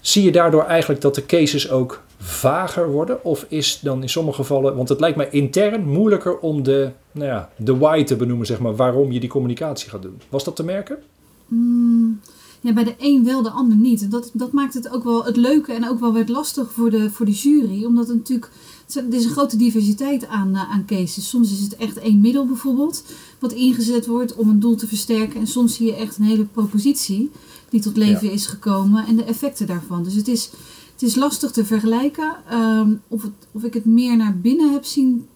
[0.00, 3.24] Zie je daardoor eigenlijk dat de cases ook vager worden?
[3.24, 7.26] Of is dan in sommige gevallen, want het lijkt mij intern moeilijker om de, nou
[7.28, 10.20] ja, de why te benoemen, zeg maar, waarom je die communicatie gaat doen.
[10.28, 10.98] Was dat te merken?
[11.46, 12.20] Mm,
[12.62, 14.10] ja, bij de een wel, de ander niet.
[14.10, 17.10] Dat, dat maakt het ook wel het leuke en ook wel weer lastig voor de,
[17.10, 17.84] voor de jury.
[17.84, 18.50] Omdat het natuurlijk,
[18.94, 21.28] er is een grote diversiteit aan, eh, aan cases.
[21.28, 23.04] Soms is het echt één middel bijvoorbeeld,
[23.38, 25.40] wat ingezet wordt om een doel te versterken.
[25.40, 27.30] En soms zie je echt een hele propositie
[27.68, 30.04] die tot leven is gekomen en de effecten daarvan.
[30.04, 30.50] Dus het is,
[30.92, 34.84] het is lastig te vergelijken ehm, of, het, of ik het meer naar binnen heb
[34.84, 35.26] zien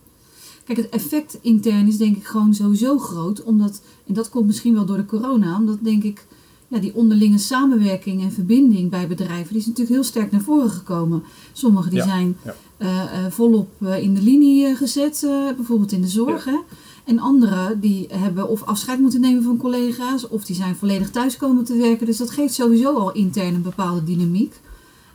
[0.67, 3.43] Kijk, het effect intern is denk ik gewoon sowieso groot.
[3.43, 5.57] Omdat, en dat komt misschien wel door de corona.
[5.57, 6.27] Omdat denk ik,
[6.68, 10.70] ja, die onderlinge samenwerking en verbinding bij bedrijven, die is natuurlijk heel sterk naar voren
[10.70, 11.22] gekomen.
[11.52, 12.55] Sommige die Ja, zijn ja.
[12.76, 15.26] eh, eh, volop eh, in de linie gezet,
[15.57, 16.44] bijvoorbeeld in de zorg.
[16.44, 16.59] Hè?
[17.05, 21.37] En anderen die hebben of afscheid moeten nemen van collega's, of die zijn volledig thuis
[21.37, 22.07] komen te werken.
[22.07, 24.55] Dus dat geeft sowieso al intern een bepaalde dynamiek.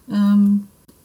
[0.07, 0.47] Ehm,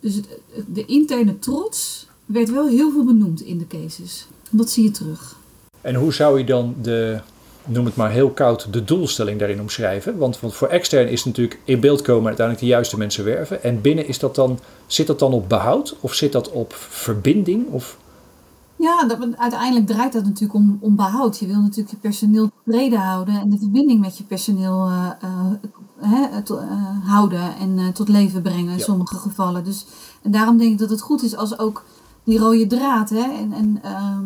[0.01, 0.29] dus het,
[0.67, 4.27] de interne trots werd wel heel veel benoemd in de cases.
[4.51, 5.37] Dat zie je terug.
[5.81, 7.21] En hoe zou je dan de,
[7.67, 10.19] noem het maar heel koud, de doelstelling daarin omschrijven?
[10.19, 13.63] Want, want voor extern is natuurlijk in beeld komen uiteindelijk de juiste mensen werven.
[13.63, 17.67] En binnen is dat dan, zit dat dan op behoud of zit dat op verbinding?
[17.71, 17.97] Of,
[18.77, 21.39] Ja, dat, uiteindelijk draait dat natuurlijk om, om behoud.
[21.39, 25.11] Je wil natuurlijk je personeel tevreden houden en de verbinding met je personeel eh,
[26.01, 26.69] eh, to- eh,
[27.05, 28.85] houden en tot leven brengen in Ja.
[28.85, 29.65] sommige gevallen.
[29.65, 29.87] Dus,
[30.23, 31.85] en daarom denk ik dat het goed is als ook
[32.25, 34.25] die rode draad hè, en, en ehm,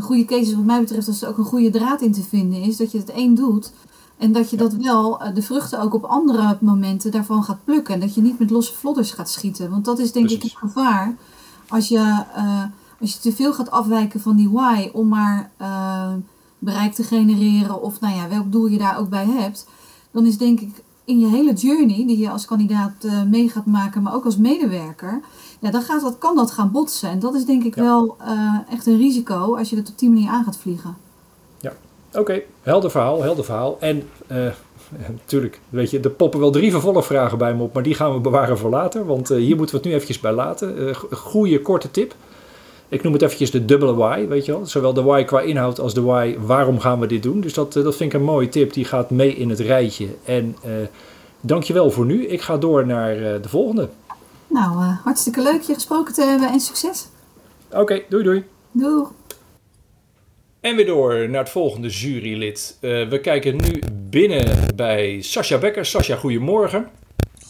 [0.00, 2.22] een goede case is wat mij betreft als er ook een goede draad in te
[2.22, 2.76] vinden is.
[2.76, 3.72] Dat je het één doet
[4.18, 7.94] en dat je dat wel, eh, de vruchten ook op andere momenten daarvan gaat plukken.
[7.94, 9.70] En dat je niet met losse vlodders gaat schieten.
[9.70, 11.16] Want dat is denk ik het gevaar
[11.68, 12.62] als je, eh,
[13.00, 16.12] als je te veel gaat afwijken van die why om maar eh,
[16.58, 19.66] bereik te genereren of nou ja, welk doel je daar ook bij hebt.
[20.10, 24.02] Dan is denk ik in je hele journey die je als kandidaat mee gaat maken,
[24.02, 25.20] maar ook als medewerker,
[25.60, 27.08] ja, dan gaat dat, kan dat gaan botsen.
[27.10, 27.82] En dat is denk ik Ja.
[27.82, 30.96] wel eh, echt een risico als je het op die manier aan gaat vliegen.
[32.14, 33.76] Oké, helder verhaal, helder verhaal.
[33.80, 34.36] En eh,
[35.18, 38.18] natuurlijk, weet je, er poppen wel drie vervolgvragen bij me op, maar die gaan we
[38.20, 39.06] bewaren voor later.
[39.06, 40.94] Want eh, hier moeten we het nu eventjes bij laten.
[40.94, 42.14] G- goeie korte tip.
[42.88, 44.66] Ik noem het eventjes de dubbele why, weet je wel.
[44.66, 47.40] Zowel de why qua inhoud als de why waarom gaan we dit doen.
[47.40, 48.72] Dus dat, dat vind ik een mooie tip.
[48.72, 50.06] Die gaat mee in het rijtje.
[50.24, 50.56] En
[51.40, 52.26] dankjewel voor nu.
[52.26, 53.88] Ik ga door naar de volgende.
[54.50, 57.08] Nou, eh, hartstikke leuk je gesproken te hebben en succes.
[57.72, 58.44] Oké, doei doei.
[58.70, 59.12] Doeg!
[60.60, 62.78] En weer door naar het volgende jurylid.
[62.80, 65.86] Eh, we kijken nu binnen bij Sascha Becker.
[65.86, 66.88] Sascha, goedemorgen.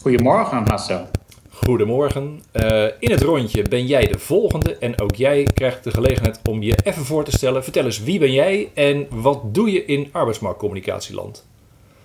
[0.01, 1.07] Goedemorgen Marcel.
[1.49, 2.41] Goedemorgen.
[2.51, 6.61] Eh, in het rondje ben jij de volgende en ook jij krijgt de gelegenheid om
[6.61, 7.63] je even voor te stellen.
[7.63, 11.45] Vertel eens, wie ben jij en wat doe je in arbeidsmarktcommunicatieland?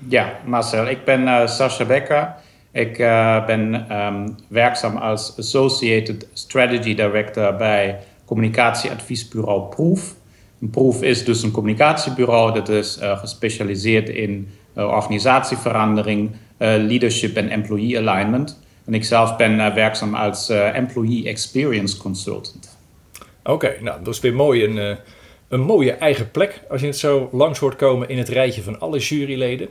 [0.09, 2.35] Ja, Marcel, ik ben uh, Sascha Becker.
[2.77, 10.15] Ik uh, ben um, werkzaam als Associated Strategy Director bij communicatieadviesbureau Proef.
[10.61, 17.99] Een Proef is dus een communicatiebureau dat is uh, gespecialiseerd in organisatieverandering, leadership en employee
[17.99, 18.63] alignment.
[18.85, 22.79] En ik zelf ben werkzaam als Employee Experience Consultant.
[23.45, 24.65] Oké, nou dat is weer mooi.
[24.65, 24.97] Een,
[25.49, 28.81] een mooie eigen plek als je het zo langs hoort komen in het rijtje van
[28.81, 29.69] alle juryleden.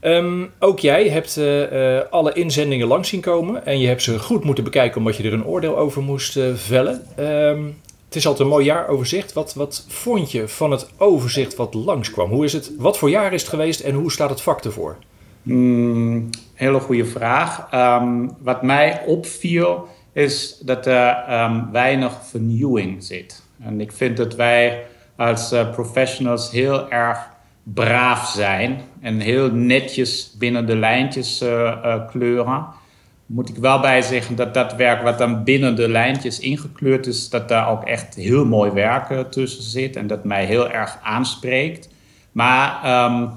[0.00, 4.18] Um, ook jij hebt uh, uh, alle inzendingen langs zien komen en je hebt ze
[4.18, 7.24] goed moeten bekijken omdat je er een oordeel over moest uh, vellen.
[7.24, 9.32] Um, het is altijd een mooi jaaroverzicht.
[9.32, 12.30] Wat, wat vond je van het overzicht wat langskwam?
[12.30, 14.96] Hoe is het, wat voor jaar is het geweest en hoe staat het vak ervoor?
[15.42, 17.68] Mm, hele goede vraag.
[17.74, 23.42] Um, wat mij opviel is dat er ehm, weinig vernieuwing zit.
[23.62, 24.84] En ik vind dat wij
[25.16, 27.28] als professionals heel erg
[27.74, 32.66] braaf zijn en heel netjes binnen de lijntjes uh, kleuren.
[33.26, 37.28] Moet ik wel bij zeggen dat dat werk wat dan binnen de lijntjes ingekleurd is,
[37.28, 41.88] dat daar ook echt heel mooi werk tussen zit en dat mij heel erg aanspreekt.
[42.32, 43.30] Maar um,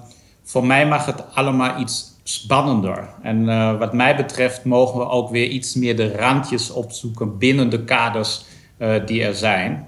[0.43, 3.09] voor mij mag het allemaal iets spannender.
[3.21, 7.69] En uh, wat mij betreft mogen we ook weer iets meer de randjes opzoeken binnen
[7.69, 8.45] de kaders
[8.77, 9.87] uh, die er zijn.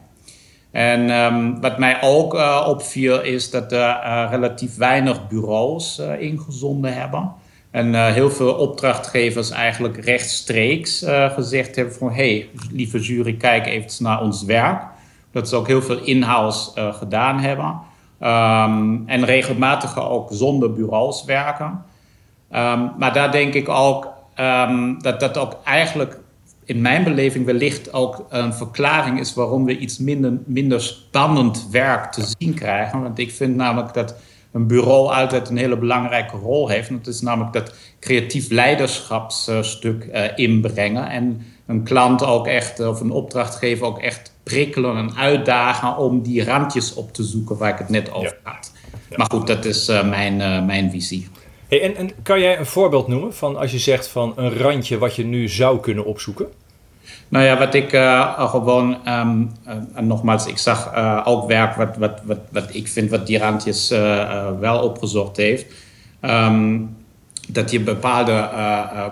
[0.73, 7.31] En um, wat mij ook uh, opviel is dat er relatief weinig bureaus ingezonden hebben.
[7.71, 12.07] En heel veel opdrachtgevers eigenlijk rechtstreeks gezegd hebben van...
[12.07, 14.83] hé, hey, lieve jury, kijk even naar ons werk.
[15.31, 17.79] Dat ze ook heel veel in-house gedaan hebben.
[18.21, 21.83] Um, en regelmatig ook zonder bureaus werken.
[22.51, 24.07] Um, maar daar denk ik ook
[25.01, 26.19] dat dat ook eigenlijk
[26.65, 32.11] in mijn beleving wellicht ook een verklaring is waarom we iets minder, minder spannend werk
[32.11, 33.01] te zien krijgen.
[33.01, 34.15] Want ik vind namelijk dat
[34.51, 36.89] een bureau altijd een hele belangrijke rol heeft.
[36.89, 41.09] En dat is namelijk dat creatief leiderschapsstuk uh, inbrengen.
[41.09, 46.43] En een klant ook echt, of een opdrachtgever ook echt prikkelen en uitdagen om die
[46.43, 48.71] randjes op te zoeken waar ik het net over had.
[49.09, 49.17] Ja.
[49.17, 51.27] Maar goed, dat is uh, mijn, mijn visie.
[51.81, 55.15] En, en kan jij een voorbeeld noemen van als je zegt van een randje wat
[55.15, 56.47] je nu zou kunnen opzoeken?
[57.29, 59.51] Nou ja, wat ik uh, gewoon, um,
[59.99, 63.89] nogmaals, ik zag uh, ook werk wat, wat, wat, wat ik vind wat die randjes
[64.59, 65.65] wel opgezocht heeft.
[66.21, 66.95] Um,
[67.47, 68.49] dat je bepaalde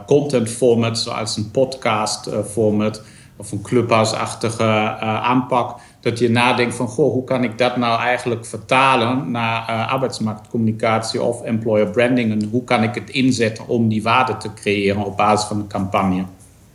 [0.05, 3.01] content formats, zoals een podcast format
[3.41, 4.63] of een clubhouse-achtige
[4.99, 9.91] aanpak, dat je nadenkt van, goh, hoe kan ik dat nou eigenlijk vertalen naar uh,
[9.91, 15.03] arbeidsmarktcommunicatie of employer branding en hoe kan ik het inzetten om die waarde te creëren
[15.03, 16.25] op basis van een campagne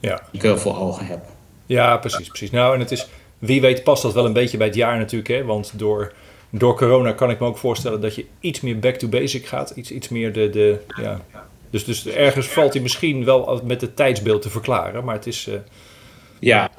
[0.01, 0.21] ja.
[0.31, 1.25] die ik voor ogen heb.
[1.67, 2.51] Ja, precies, precies.
[2.51, 5.31] Nou, en het is, wie weet past dat wel een beetje bij het jaar natuurlijk,
[5.31, 5.45] hè?
[5.45, 6.13] want door,
[6.51, 9.71] door corona kan ik me ook voorstellen dat je iets meer back to basic gaat,
[9.71, 11.21] iets, iets meer de, de ja.
[11.71, 15.47] Dus, dus ergens valt hij misschien wel met het tijdsbeeld te verklaren, maar het is...
[15.49, 15.55] Uh,
[16.41, 16.71] ja,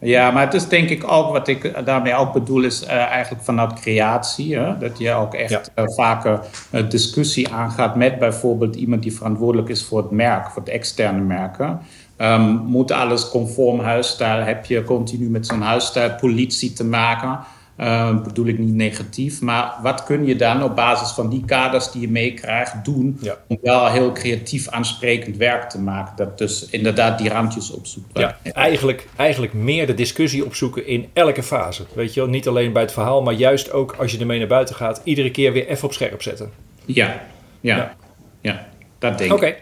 [0.00, 3.44] ja, maar het is denk ik ook, wat ik daarmee ook bedoel, is uh, eigenlijk
[3.44, 4.56] vanuit creatie.
[4.58, 4.78] Hè?
[4.78, 5.82] Dat je ook echt ja.
[5.82, 6.40] uh, vaker
[6.72, 11.20] uh, discussie aangaat met bijvoorbeeld iemand die verantwoordelijk is voor het merk, voor het externe
[11.20, 11.80] merken.
[12.18, 14.42] Um, moet alles conform huisstijl?
[14.42, 17.38] Heb je continu met zo'n huisstijlpolitie te maken?
[17.80, 21.90] Uh, bedoel ik niet negatief, maar wat kun je dan op basis van die kaders
[21.90, 23.36] die je meekrijgt doen ja.
[23.46, 26.16] om wel heel creatief aansprekend werk te maken?
[26.16, 28.18] Dat dus inderdaad die randjes opzoekt.
[28.18, 31.84] Ja, eigenlijk, eigenlijk meer de discussie opzoeken in elke fase.
[31.94, 34.48] Weet je wel, niet alleen bij het verhaal, maar juist ook als je ermee naar
[34.48, 36.50] buiten gaat, iedere keer weer even op scherp zetten.
[36.84, 37.22] Ja,
[37.60, 37.96] ja, ja,
[38.40, 38.66] ja
[38.98, 39.36] dat denk ik.
[39.36, 39.54] Oké.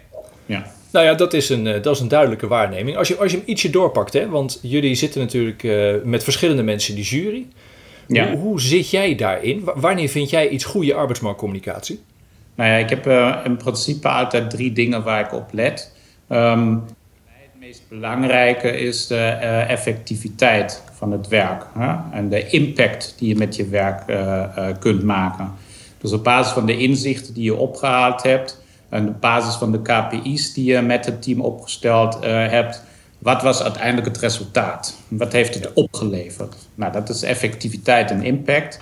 [0.46, 0.72] Ja.
[0.92, 2.96] Nou ja, dat is een, dat is een duidelijke waarneming.
[2.96, 6.62] Als je, als je hem ietsje doorpakt, hè, want jullie zitten natuurlijk uh, met verschillende
[6.62, 7.46] mensen in die jury.
[8.06, 8.28] Ja.
[8.30, 9.62] Hoe, hoe, zit jij daarin?
[9.74, 12.00] wanneer vind jij iets goede arbeidsmarktcommunicatie?
[12.54, 15.92] Nou ja, ik heb uh, in principe altijd drie dingen waar ik op let.
[16.28, 16.84] Um,
[17.24, 21.94] het meest belangrijke is de uh, effectiviteit van het werk hè?
[22.12, 25.52] en de impact die je met je werk uh, kunt maken.
[25.98, 29.82] Dus op basis van de inzichten die je opgehaald hebt en op basis van de
[29.82, 32.82] KPI's die je met het team opgesteld hebt,
[33.24, 34.96] wat was uiteindelijk het resultaat?
[35.08, 36.56] Wat heeft het opgeleverd?
[36.74, 38.80] Nou, dat is effectiviteit en impact.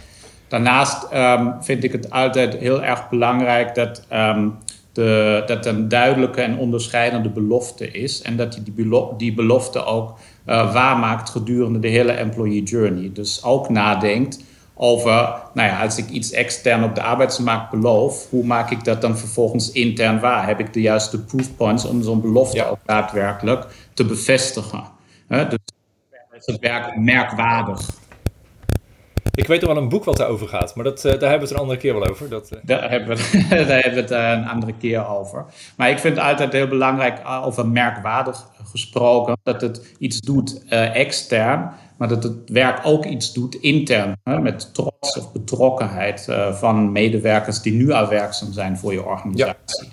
[0.48, 4.55] Daarnaast um, vind ik het altijd heel erg belangrijk dat, um,
[4.92, 8.22] de, dat een duidelijke en onderscheidende belofte is.
[8.22, 13.11] En dat je die, belo die belofte ook uh, waarmaakt gedurende de hele employee journey.
[13.12, 15.12] Dus ook nadenkt over,
[15.54, 19.18] nou ja, als ik iets extern op de arbeidsmarkt beloof, hoe maak ik dat dan
[19.18, 20.46] vervolgens intern waar?
[20.46, 22.64] Heb ik de juiste proof points om zo'n belofte ja.
[22.64, 24.85] ook daadwerkelijk te bevestigen?
[25.28, 25.58] He, dus
[26.32, 27.90] is het werk merkwaardig.
[29.35, 31.44] Ik weet nog wel een boek wat daarover gaat, maar dat, uh, daar hebben we
[31.44, 32.28] het een andere keer wel over.
[32.28, 32.58] Dat, uh...
[32.62, 35.44] daar, hebben we, daar hebben we het uh, een andere keer over.
[35.76, 41.72] Maar ik vind het altijd heel belangrijk, over merkwaardig gesproken, dat het iets doet extern,
[42.02, 44.16] maar dat het werk ook iets doet intern.
[44.24, 49.84] Hè, met trots of betrokkenheid van medewerkers die nu al werkzaam zijn voor je organisatie.
[49.84, 49.92] Ja.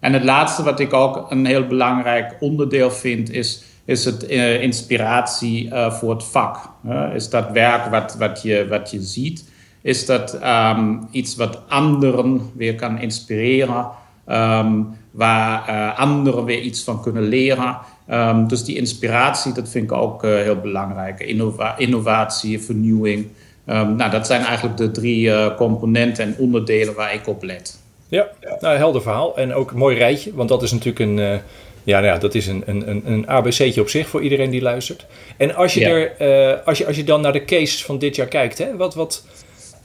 [0.00, 4.62] En het laatste wat ik ook een heel belangrijk onderdeel vind, is is het uh,
[4.62, 6.70] inspiratie uh, voor het vak?
[7.14, 9.50] Is dat werk wat, wat, je, wat je ziet?
[9.80, 13.86] Is dat um, iets wat anderen weer kan inspireren?
[14.26, 17.78] Um, waar anderen weer iets van kunnen leren?
[18.10, 21.20] Um, dus die inspiratie, dat vind ik ook heel belangrijk.
[21.20, 23.26] Innova innovatie, vernieuwing.
[23.64, 27.80] nou, dat zijn eigenlijk de drie componenten en onderdelen waar ik op let.
[28.08, 28.28] Ja,
[28.60, 29.36] nou, helder verhaal.
[29.36, 31.40] En ook een mooi rijtje, want dat is natuurlijk een
[31.84, 35.06] Ja, nou ja, dat is een, een, een ABC'tje op zich voor iedereen die luistert.
[35.36, 38.16] En als je, er, uh, als je, als je dan naar de case van dit
[38.16, 39.26] jaar kijkt, hè, wat, wat,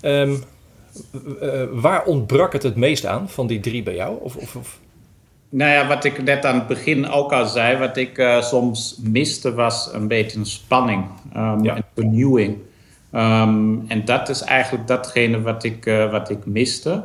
[0.02, 0.44] um,
[1.42, 4.18] uh, waar ontbrak het het meest aan van die drie bij jou?
[4.22, 4.80] Of, of, of?
[5.50, 9.00] Nou ja, wat ik net aan het begin ook al zei, wat ik uh, soms
[9.04, 11.76] miste was een beetje een spanning um, ja.
[11.76, 12.58] en vernieuwing.
[13.12, 17.04] Um, en dat is eigenlijk datgene wat ik, wat ik miste.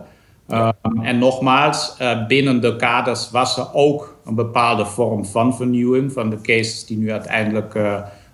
[0.49, 6.13] Um, en nogmaals, uh, binnen de kaders was er ook een bepaalde vorm van vernieuwing
[6.13, 7.79] van de cases die nu uiteindelijk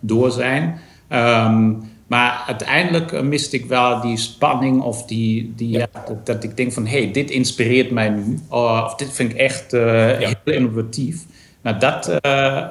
[0.00, 0.78] door zijn.
[1.12, 5.78] Um, maar uiteindelijk uh, miste ik wel die spanning of die, die ja.
[5.78, 8.38] Ja, dat, dat, ik denk van hé, hey, dit inspireert mij nu.
[8.50, 10.16] of dit vind ik echt ja.
[10.16, 11.24] heel innovatief.
[11.62, 12.18] Nou, dat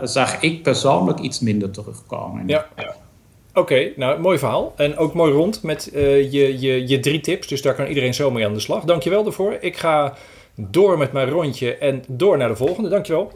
[0.10, 2.48] zag ik persoonlijk iets minder terugkomen.
[2.48, 2.68] Ja.
[3.58, 4.74] Oké, nou mooi verhaal.
[4.76, 7.48] En ook mooi rond met uh, je, je, je drie tips.
[7.48, 8.84] Dus daar kan iedereen zo mee aan de slag.
[8.84, 9.58] Dankjewel daarvoor.
[9.60, 10.14] Ik ga
[10.56, 12.90] door met mijn rondje en door naar de volgende.
[12.90, 13.32] Dankjewel.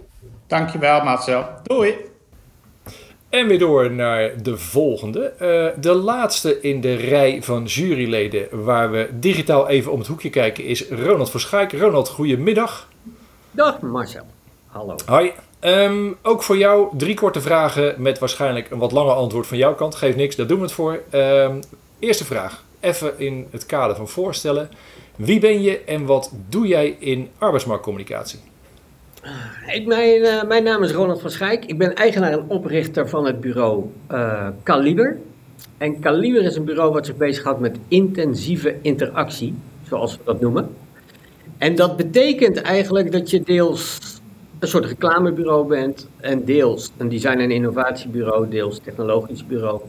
[0.48, 1.46] Dankjewel Marcel.
[1.64, 1.96] Doei.
[3.32, 5.34] En weer door naar de volgende.
[5.42, 10.30] Uh, de laatste in de rij van juryleden waar we digitaal even om het hoekje
[10.30, 11.74] kijken is Ronald Verschaik.
[11.74, 12.90] Ronald, goedemiddag.
[13.52, 14.26] Dag Marcel.
[14.68, 14.96] Hallo.
[15.06, 15.32] Hoi.
[15.62, 19.76] Um, ook voor jou drie korte vragen met waarschijnlijk een wat langer antwoord van jouw
[19.76, 19.96] kant.
[19.96, 21.02] Geeft niks, daar doen we het voor.
[21.12, 21.60] Um,
[22.00, 24.70] eerste vraag, even in het kader van voorstellen.
[25.16, 28.40] Wie ben je en wat doe jij in arbeidsmarktcommunicatie?
[29.68, 31.66] Ik, mijn, uh, mijn naam is Ronald van Schijk.
[31.66, 35.18] Ik ben eigenaar en oprichter van het bureau uh, Kaliber.
[35.78, 39.56] En Kaliber is een bureau wat zich bezighoudt met intensieve interactie,
[39.88, 40.70] zoals we dat noemen.
[41.58, 44.00] En dat betekent eigenlijk dat je deels
[44.60, 49.82] een soort reclamebureau bent en deels een design- en innovatiebureau, deels technologisch bureau.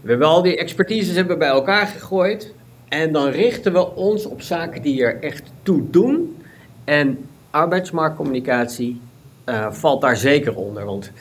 [0.00, 2.54] We hebben al die expertises hebben bij elkaar gegooid
[2.88, 6.36] en dan richten we ons op zaken die er echt toe doen.
[6.84, 7.18] En
[7.50, 9.00] arbeidsmarktcommunicatie
[9.46, 10.84] uh, valt daar zeker onder.
[10.84, 11.12] Want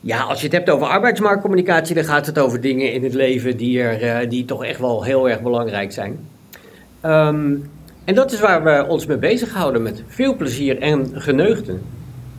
[0.00, 3.56] ja, als je het hebt over arbeidsmarktcommunicatie, dan gaat het over dingen in het leven
[3.56, 6.28] die, er, uh, die toch echt wel heel erg belangrijk zijn.
[7.04, 7.70] Um,
[8.04, 11.82] en dat is waar we ons mee bezighouden met veel plezier en geneugten.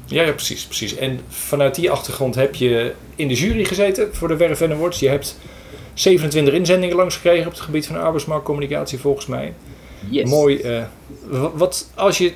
[0.06, 0.96] Ja, precies, precies.
[0.96, 5.00] En vanuit die achtergrond heb je in de jury gezeten voor de Werf Awards.
[5.00, 5.38] Je hebt
[5.94, 9.54] 27 inzendingen langs gekregen op het gebied van arbeidsmarktcommunicatie, volgens mij.
[10.10, 10.30] Yes.
[10.30, 10.62] Mooi.
[10.64, 10.84] Uh,
[11.54, 12.34] wat als je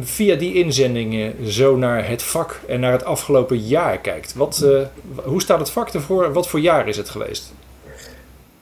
[0.00, 4.80] via die inzendingen zo naar het vak en naar het afgelopen jaar kijkt, wat, uh,
[5.24, 6.32] hoe staat het vak ervoor?
[6.32, 7.52] Wat voor jaar is het geweest?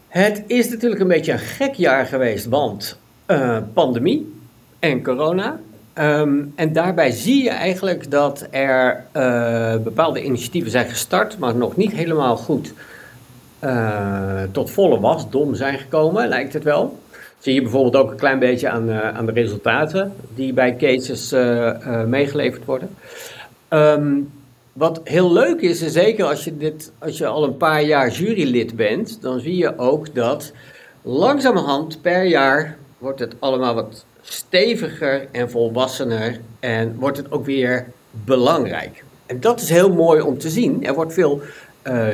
[0.09, 4.33] Het is natuurlijk een beetje een gek jaar geweest, want uh, pandemie
[4.79, 5.61] en corona.
[5.95, 11.77] Um, en daarbij zie je eigenlijk dat er uh, bepaalde initiatieven zijn gestart, maar nog
[11.77, 12.73] niet helemaal goed
[13.65, 16.99] uh, tot volle wasdom zijn gekomen, lijkt het wel.
[17.41, 21.31] Zie je bijvoorbeeld ook een klein beetje aan, uh, aan de resultaten die bij cases
[22.07, 22.91] meegeleverd worden.
[23.69, 24.31] Um,
[24.73, 28.11] wat heel leuk is, en zeker als je, dit, als je al een paar jaar
[28.11, 30.53] jurylid bent, dan zie je ook dat
[31.03, 37.87] langzamerhand per jaar wordt het allemaal wat steviger en volwassener en wordt het ook weer
[38.11, 39.05] belangrijk.
[39.27, 40.87] En dat is heel mooi om te zien.
[40.87, 41.43] Er wordt veel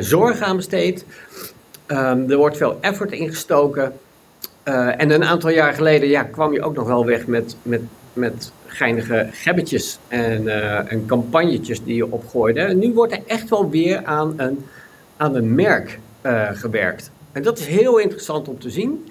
[0.01, 1.05] zorg aan besteed,
[1.87, 3.93] um, er wordt veel effort ingestoken.
[4.69, 7.83] Uh, en een aantal jaar geleden ja, kwam je ook nog wel weg met, met,
[8.13, 12.61] met geinige gebbetjes en, uh, en campagnetjes die je opgooide.
[12.61, 14.65] En nu wordt er echt wel weer aan een,
[15.17, 15.99] aan een merk
[16.53, 17.11] gewerkt.
[17.33, 19.07] En dat is heel interessant om te zien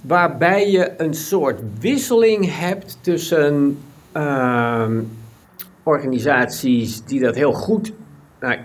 [0.00, 3.78] waarbij je een soort wisseling hebt tussen
[4.16, 4.88] uh,
[5.82, 7.92] organisaties die dat heel goed.
[8.40, 8.56] Nou,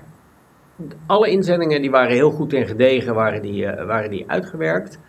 [1.05, 4.99] alle inzendingen die waren heel goed en gedegen, waren die, waren die uitgewerkt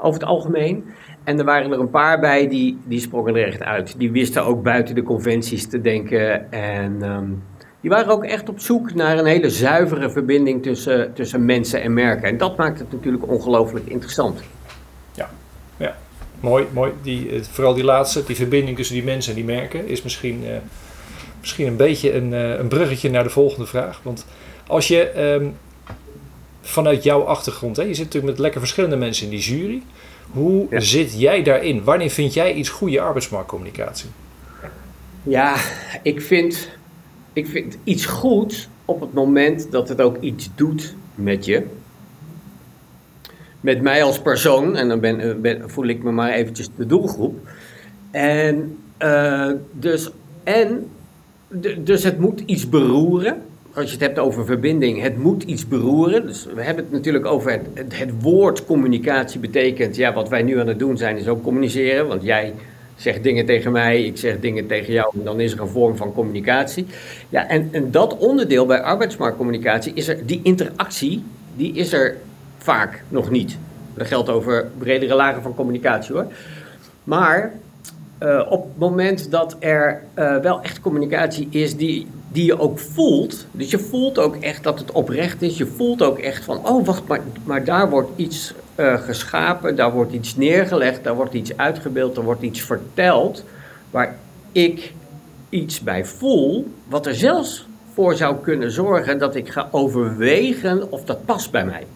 [0.00, 0.84] over het algemeen.
[1.24, 3.94] En er waren er een paar bij die, die sprongen er echt uit.
[3.98, 6.52] Die wisten ook buiten de conventies te denken.
[6.52, 7.42] En um,
[7.80, 11.94] die waren ook echt op zoek naar een hele zuivere verbinding tussen, tussen mensen en
[11.94, 12.28] merken.
[12.28, 14.42] En dat maakt het natuurlijk ongelooflijk interessant.
[15.12, 15.96] Ja,
[16.40, 16.92] mooi, mooi.
[17.02, 20.44] Die, eh, vooral die laatste, die verbinding tussen die mensen en die merken, is misschien,
[20.44, 20.50] uh,
[21.40, 24.00] misschien een beetje een, uh, een bruggetje naar de volgende vraag.
[24.02, 24.26] Want
[24.66, 25.56] als je um,
[26.60, 29.82] vanuit jouw achtergrond, hè, je zit natuurlijk met lekker verschillende mensen in die jury.
[30.30, 30.80] Hoe ja.
[30.80, 31.84] zit jij daarin?
[31.84, 34.08] Wanneer vind jij iets goede arbeidsmarktcommunicatie?
[35.22, 35.56] Ja,
[36.02, 36.70] ik vind,
[37.32, 41.66] ik vind iets goed op het moment dat het ook iets doet met je
[43.60, 47.48] met mij als persoon, en dan ben, ben, voel ik me maar eventjes de doelgroep.
[48.10, 50.10] En, uh, dus,
[50.44, 50.86] en
[51.78, 53.42] dus het moet iets beroeren.
[53.80, 56.26] Als je het hebt over verbinding, het moet iets beroeren.
[56.26, 60.60] Dus we hebben het natuurlijk over het, het, woord communicatie betekent, ja, wat wij nu
[60.60, 62.08] aan het doen zijn, is ook communiceren.
[62.08, 62.54] Want jij
[62.96, 65.96] zeg dingen tegen mij, ik zeg dingen tegen jou en dan is er een vorm
[65.96, 66.86] van communicatie.
[67.28, 71.24] Ja, en, en dat onderdeel bij arbeidsmarktcommunicatie is er, die interactie,
[71.56, 72.16] die is er
[72.58, 73.58] vaak nog niet.
[73.94, 76.26] Dat geldt over bredere lagen van communicatie hoor.
[77.04, 77.52] Maar
[78.22, 82.78] uh, op het moment dat er uh, wel echt communicatie is die, die je ook
[82.78, 86.66] voelt, dus je voelt ook echt dat het oprecht is, je voelt ook echt van,
[86.66, 91.34] oh wacht, maar, maar daar wordt iets uh, geschapen, daar wordt iets neergelegd, daar wordt
[91.34, 93.44] iets uitgebeeld, er wordt iets verteld,
[93.90, 94.16] waar
[94.52, 94.92] ik
[95.48, 101.04] iets bij voel, wat er zelfs voor zou kunnen zorgen dat ik ga overwegen of
[101.04, 101.86] dat past bij mij.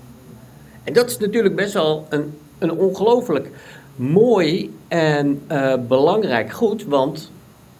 [0.85, 3.51] En dat is natuurlijk best wel een, een ongelooflijk
[3.97, 7.31] mooi en uh, belangrijk goed, want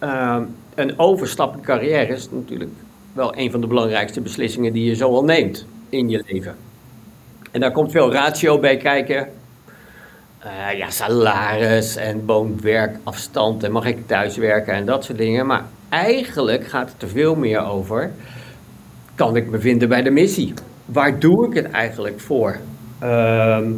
[0.03, 0.41] uh,
[0.75, 2.71] een overstap in carrière is natuurlijk
[3.13, 6.55] wel een van de belangrijkste beslissingen die je zo al neemt in je leven.
[7.51, 9.27] En daar komt veel ratio bij kijken.
[10.45, 15.45] Uh, ja, salaris en woon-werkafstand en mag ik thuis werken en dat soort dingen.
[15.45, 18.11] Maar eigenlijk gaat het er veel meer over,
[19.15, 20.53] kan ik me vinden bij de missie?
[20.85, 22.57] Waar doe ik het eigenlijk voor?
[22.99, 23.73] Ehm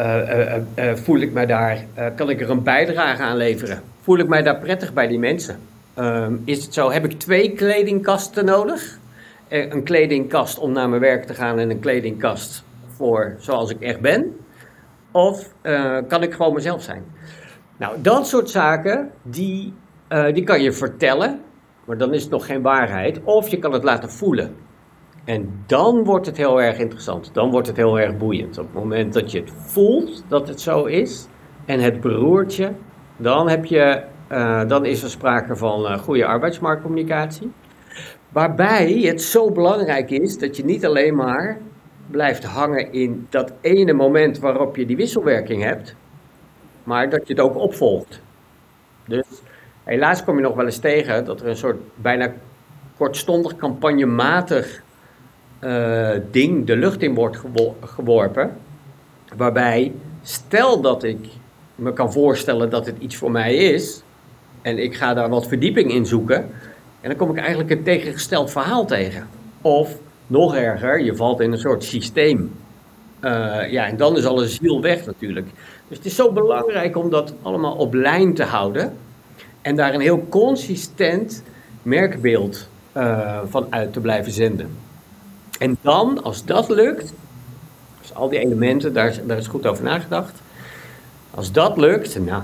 [0.00, 1.84] uh, uh, voel ik mij daar,
[2.16, 3.82] kan ik er een bijdrage aan leveren?
[4.00, 5.58] Voel ik mij daar prettig bij die mensen?
[5.98, 8.98] Ehm, is het zo, heb ik twee kledingkasten nodig?
[9.48, 14.00] een kledingkast om naar mijn werk te gaan en een kledingkast voor zoals ik echt
[14.00, 14.36] ben?
[15.10, 15.54] Of
[16.08, 17.04] kan ik gewoon mezelf zijn?
[17.76, 19.74] Nou, dat soort zaken, die,
[20.32, 21.40] die kan je vertellen,
[21.84, 23.20] maar dan is het nog geen waarheid.
[23.24, 24.54] Of je kan het laten voelen.
[25.24, 27.30] En dan wordt het heel erg interessant.
[27.32, 28.58] Dan wordt het heel erg boeiend.
[28.58, 31.26] Op het moment dat je het voelt dat het zo is
[31.64, 32.72] en het beroertje,
[33.16, 34.02] dan, heb je,
[34.66, 37.50] dan is er sprake van uh, goede arbeidsmarktcommunicatie.
[38.28, 41.58] Waarbij het zo belangrijk is dat je niet alleen maar
[42.10, 45.94] blijft hangen in dat ene moment waarop je die wisselwerking hebt,
[46.84, 48.20] maar dat je het ook opvolgt.
[49.06, 49.26] Dus
[49.84, 52.32] helaas kom je nog wel eens tegen dat er een soort bijna
[52.96, 54.82] kortstondig campagnematig
[55.60, 57.40] uh, ding de lucht in wordt
[57.80, 58.56] geworpen.
[59.36, 61.26] Waarbij, stel dat ik
[61.74, 64.02] me kan voorstellen dat het iets voor mij is.
[64.62, 66.36] En ik ga daar wat verdieping in zoeken.
[67.00, 69.28] En dan kom ik eigenlijk een tegengesteld verhaal tegen.
[69.60, 69.96] Of
[70.26, 72.52] nog erger, je valt in een soort systeem.
[73.20, 75.46] Uh, ja, en dan is alle ziel weg natuurlijk.
[75.88, 78.96] Dus het is zo belangrijk om dat allemaal op lijn te houden.
[79.62, 81.42] En daar een heel consistent
[81.82, 84.70] merkbeeld uh, van uit te blijven zenden.
[85.58, 87.12] En dan, als dat lukt,
[88.00, 90.42] dus al die elementen, daar, daar is goed over nagedacht.
[91.30, 92.42] Als dat lukt, nou,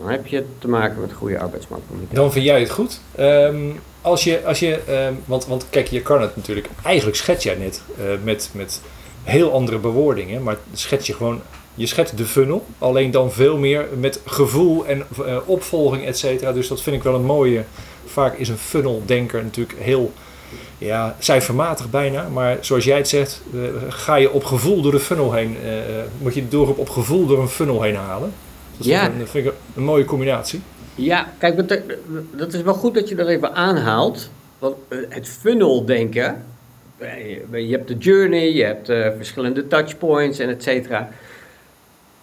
[0.00, 2.20] dan heb je te maken met goede arbeidsmarktcommunicatie.
[2.22, 3.00] Dan vind jij het goed.
[3.20, 7.44] Um, als je, als je um, want, want kijk, je kan het natuurlijk, eigenlijk schets
[7.44, 8.80] jij net uh, met, met
[9.22, 11.40] heel andere bewoordingen, maar schets je gewoon,
[11.74, 16.52] je schetst de funnel, alleen dan veel meer met gevoel en uh, opvolging, et cetera.
[16.52, 17.64] Dus dat vind ik wel een mooie,
[18.06, 20.12] vaak is een funneldenker natuurlijk heel
[20.78, 22.28] ja, cijfermatig bijna.
[22.28, 25.56] Maar zoals jij het zegt, uh, ga je op gevoel door de funnel heen.
[26.18, 28.32] Moet je door op gevoel door een funnel heen halen.
[28.80, 29.10] Dat ja.
[29.24, 30.60] Vind ik een mooie combinatie.
[30.94, 31.68] Ja, kijk,
[32.36, 34.30] dat is wel goed dat je dat even aanhaalt.
[34.58, 34.76] Want
[35.08, 36.44] het funnel denken,
[37.52, 41.08] je hebt de journey, je hebt uh, verschillende touchpoints en et cetera.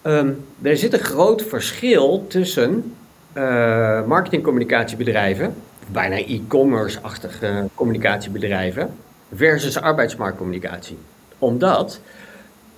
[0.02, 2.94] Um, er zit een groot verschil tussen
[3.34, 5.54] uh, marketingcommunicatiebedrijven
[5.86, 8.90] bijna e-commerce-achtige communicatiebedrijven
[9.34, 10.98] versus arbeidsmarktcommunicatie.
[11.38, 12.00] Omdat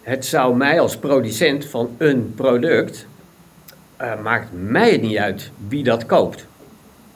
[0.02, 3.06] het zou mij als producent van een product,
[4.00, 6.46] uh, maakt mij het niet uit wie dat koopt.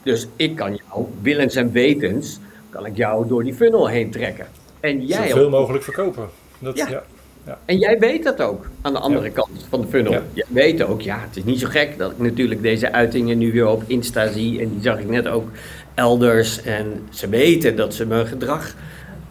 [0.02, 4.46] Dus ik kan jou, willens en wetens, kan ik jou door die funnel heen trekken.
[4.80, 6.28] En jij Zoveel mogelijk verkopen.
[6.58, 6.88] Dat, ja.
[6.88, 7.02] ja.
[7.46, 7.58] Ja.
[7.64, 9.32] En jij weet dat ook aan de andere ja.
[9.32, 10.12] kant van de funnel.
[10.32, 13.52] Jij weet ook, ja, het is niet zo gek dat ik natuurlijk deze uitingen nu
[13.52, 14.60] weer op Insta zie.
[14.60, 15.48] En die zag ik net ook
[15.94, 16.62] elders.
[16.62, 18.74] En ze weten dat ze mijn gedrag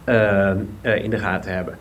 [0.08, 0.50] uh,
[0.82, 1.78] uh, in de gaten hebben.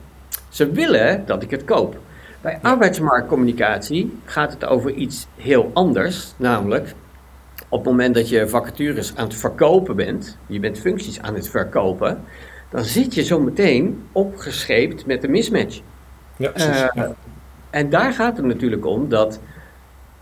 [0.50, 1.98] Ze willen dat ik het koop.
[2.44, 6.34] Bij arbeidsmarktcommunicatie gaat het over iets heel anders.
[6.38, 6.94] Namelijk,
[7.70, 11.50] op het moment dat je vacatures aan het verkopen bent, je bent functies aan het
[11.50, 12.22] verkopen,
[12.70, 15.82] dan zit je zo meteen opgescheept met een mismatch.
[16.38, 16.82] Ja, precies.
[16.82, 17.16] Uh, ja.
[17.70, 19.40] En daar gaat het natuurlijk om dat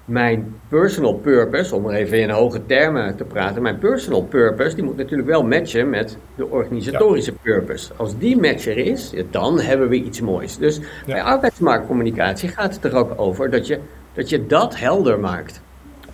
[0.06, 4.84] mijn personal purpose, om er even in hoge termen te praten, mijn personal purpose, die
[4.84, 7.38] moet natuurlijk wel matchen met de organisatorische ja.
[7.42, 7.92] purpose.
[7.96, 10.58] Als die matcher is, dan hebben we iets moois.
[10.58, 10.84] Dus ja.
[11.06, 13.80] bij arbeidsmarktcommunicatie gaat het er ook over dat je,
[14.14, 15.62] dat je dat helder maakt.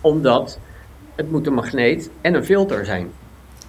[0.02, 0.60] Omdat
[1.16, 3.10] het moet een magneet en een filter zijn.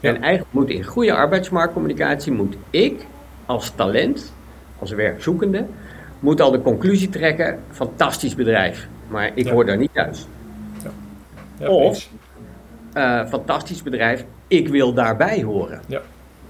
[0.00, 0.08] Ja.
[0.08, 3.06] En eigenlijk moet in goede arbeidsmarktcommunicatie moet ik
[3.46, 4.32] als talent,
[4.78, 5.66] als werkzoekende,
[6.20, 9.52] moet al de conclusie trekken: fantastisch bedrijf, maar ik ja.
[9.52, 10.26] hoor daar niet thuis.
[10.82, 10.90] Ja.
[11.58, 12.08] Ja, of
[12.92, 15.80] eh, fantastisch bedrijf, ik wil daarbij horen.
[15.86, 16.00] Ja.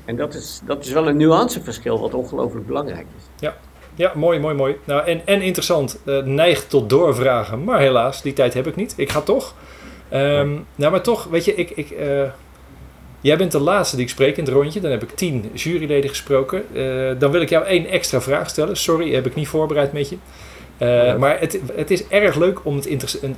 [0.04, 3.24] En dat is, dat is wel een nuanceverschil wat ongelooflijk belangrijk is.
[3.38, 3.56] Ja,
[3.94, 4.76] ja mooi, mooi, mooi.
[4.84, 8.94] Nou, en, en interessant, uh, neigt tot doorvragen, maar helaas, die tijd heb ik niet.
[8.96, 9.54] Ik ga toch.
[10.12, 12.22] Um, nou, maar toch, weet je, ik, ik, uh,
[13.20, 14.80] jij bent de laatste die ik spreek in het rondje.
[14.80, 16.64] Dan heb ik tien juryleden gesproken.
[16.72, 18.76] Uh, dan wil ik jou één extra vraag stellen.
[18.76, 20.16] Sorry, heb ik niet voorbereid met je.
[20.78, 22.88] Uh, maar het, het is erg leuk om het,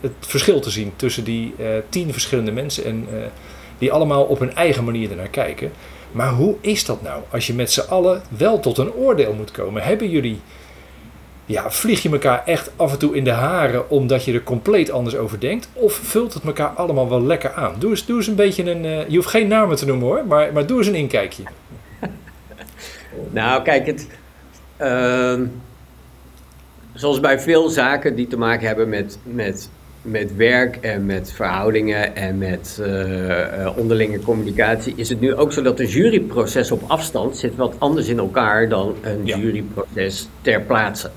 [0.00, 3.18] het verschil te zien tussen die uh, tien verschillende mensen en uh,
[3.78, 5.72] die allemaal op hun eigen manier ernaar kijken.
[6.12, 9.50] Maar hoe is dat nou als je met z'n allen wel tot een oordeel moet
[9.50, 9.82] komen?
[9.82, 10.40] Hebben jullie,
[11.46, 14.90] ja, vlieg je elkaar echt af en toe in de haren omdat je er compleet
[14.90, 15.68] anders over denkt?
[15.72, 17.74] Of vult het elkaar allemaal wel lekker aan?
[17.78, 20.52] Doe eens, doe eens een beetje een, je hoeft geen namen te noemen hoor, maar,
[20.52, 21.42] maar doe eens een inkijkje.
[23.30, 24.06] nou, kijk, het.
[26.94, 29.70] Zoals bij veel zaken die te maken hebben met, met,
[30.02, 35.62] met werk en met verhoudingen en met uh, onderlinge communicatie, is het nu ook zo
[35.62, 39.36] dat een juryproces op afstand zit wat anders in elkaar dan een ja.
[39.36, 41.10] juryproces ter plaatse.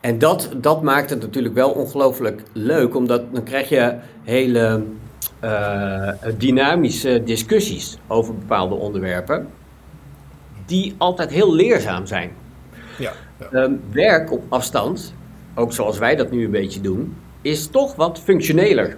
[0.00, 4.82] En dat, dat maakt het natuurlijk wel ongelooflijk leuk, omdat dan krijg je hele
[5.44, 6.08] uh,
[6.38, 9.48] dynamische discussies over bepaalde onderwerpen,
[10.66, 12.30] die altijd heel leerzaam zijn.
[12.98, 13.12] Ja.
[13.40, 13.62] Ja.
[13.62, 15.14] Um, werk op afstand,
[15.54, 18.96] ook zoals wij dat nu een beetje doen, is toch wat functioneler.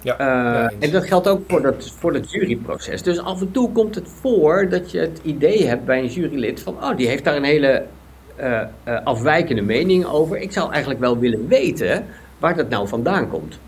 [0.00, 3.02] Ja, uh, ja, en dat geldt ook voor dat, voor dat juryproces.
[3.02, 6.62] Dus af en toe komt het voor dat je het idee hebt bij een jurylid
[6.62, 7.84] van, oh, die heeft daar een hele
[8.40, 10.36] uh, uh, afwijkende mening over.
[10.36, 12.04] Ik zou eigenlijk wel willen weten
[12.38, 13.58] waar dat nou vandaan komt.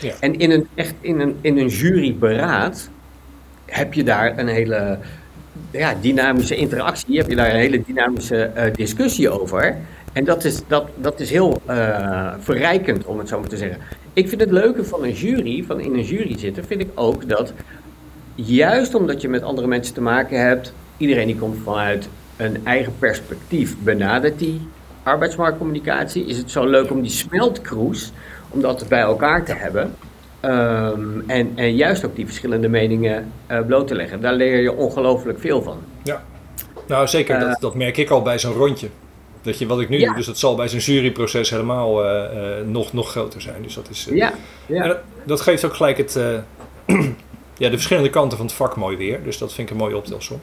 [0.00, 0.14] Ja.
[0.20, 2.90] En in een, echt in een, in een juryberaad
[3.64, 4.98] heb je daar een hele
[5.70, 9.76] ja, dynamische interactie, heb je daar een hele dynamische uh, discussie over.
[10.12, 13.78] En dat is, dat, dat is heel uh, verrijkend, om het zo maar te zeggen.
[14.12, 17.28] Ik vind het leuke van een jury, van in een jury zitten, vind ik ook
[17.28, 17.52] dat
[18.34, 22.92] juist omdat je met andere mensen te maken hebt, iedereen die komt vanuit een eigen
[22.98, 24.68] perspectief benadert die
[25.02, 28.12] arbeidsmarktcommunicatie, is het zo leuk om die smeltkroes,
[28.48, 29.94] om dat bij elkaar te hebben.
[30.46, 34.20] Um, en, en juist ook die verschillende meningen uh, bloot te leggen.
[34.20, 35.78] Daar leer je ongelooflijk veel van.
[36.02, 36.24] Ja,
[36.86, 37.40] nou zeker.
[37.40, 38.88] Uh, dat, dat merk ik al bij zo'n rondje.
[39.42, 40.06] Dat je wat ik nu ja.
[40.06, 42.20] doe, dus dat zal bij zo'n juryproces helemaal uh,
[42.64, 43.62] nog, nog groter zijn.
[43.62, 44.08] Dus dat is.
[44.10, 44.32] ja,
[44.66, 44.86] ja.
[44.86, 46.12] Dat, dat, geeft ook gelijk het,
[47.62, 49.22] ja, de verschillende kanten van het vak mooi weer.
[49.22, 50.40] Dus dat vind ik een mooie optelsom.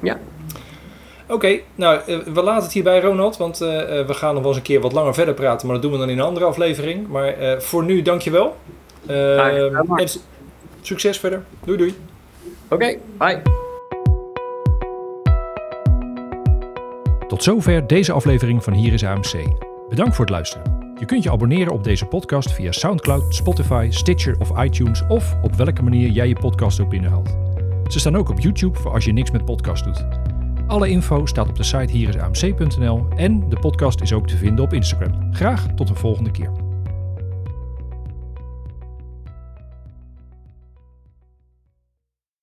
[0.00, 0.18] Ja.
[1.24, 3.36] Oké, okay, nou, we laten het hierbij, Ronald.
[3.36, 5.66] Want we gaan nog wel eens een keer wat langer verder praten.
[5.66, 7.08] Maar dat doen we dan in een andere aflevering.
[7.08, 8.46] Maar voor nu, dankjewel.
[8.46, 10.08] Uh, en
[10.80, 11.42] succes verder.
[11.64, 11.94] Doei doei.
[12.68, 13.42] Oké, okay, bye.
[17.28, 19.32] Tot zover deze aflevering van Hier is AMC.
[19.88, 20.94] Bedankt voor het luisteren.
[20.98, 25.54] Je kunt je abonneren op deze podcast via SoundCloud, Spotify, Stitcher of iTunes of op
[25.54, 27.36] welke manier jij je podcast ook binnenhaalt.
[27.88, 30.06] Ze staan ook op YouTube voor als je niks met podcast doet.
[30.66, 34.72] Alle info staat op de site hierisamc.nl en de podcast is ook te vinden op
[34.72, 35.34] Instagram.
[35.34, 36.67] Graag tot een volgende keer.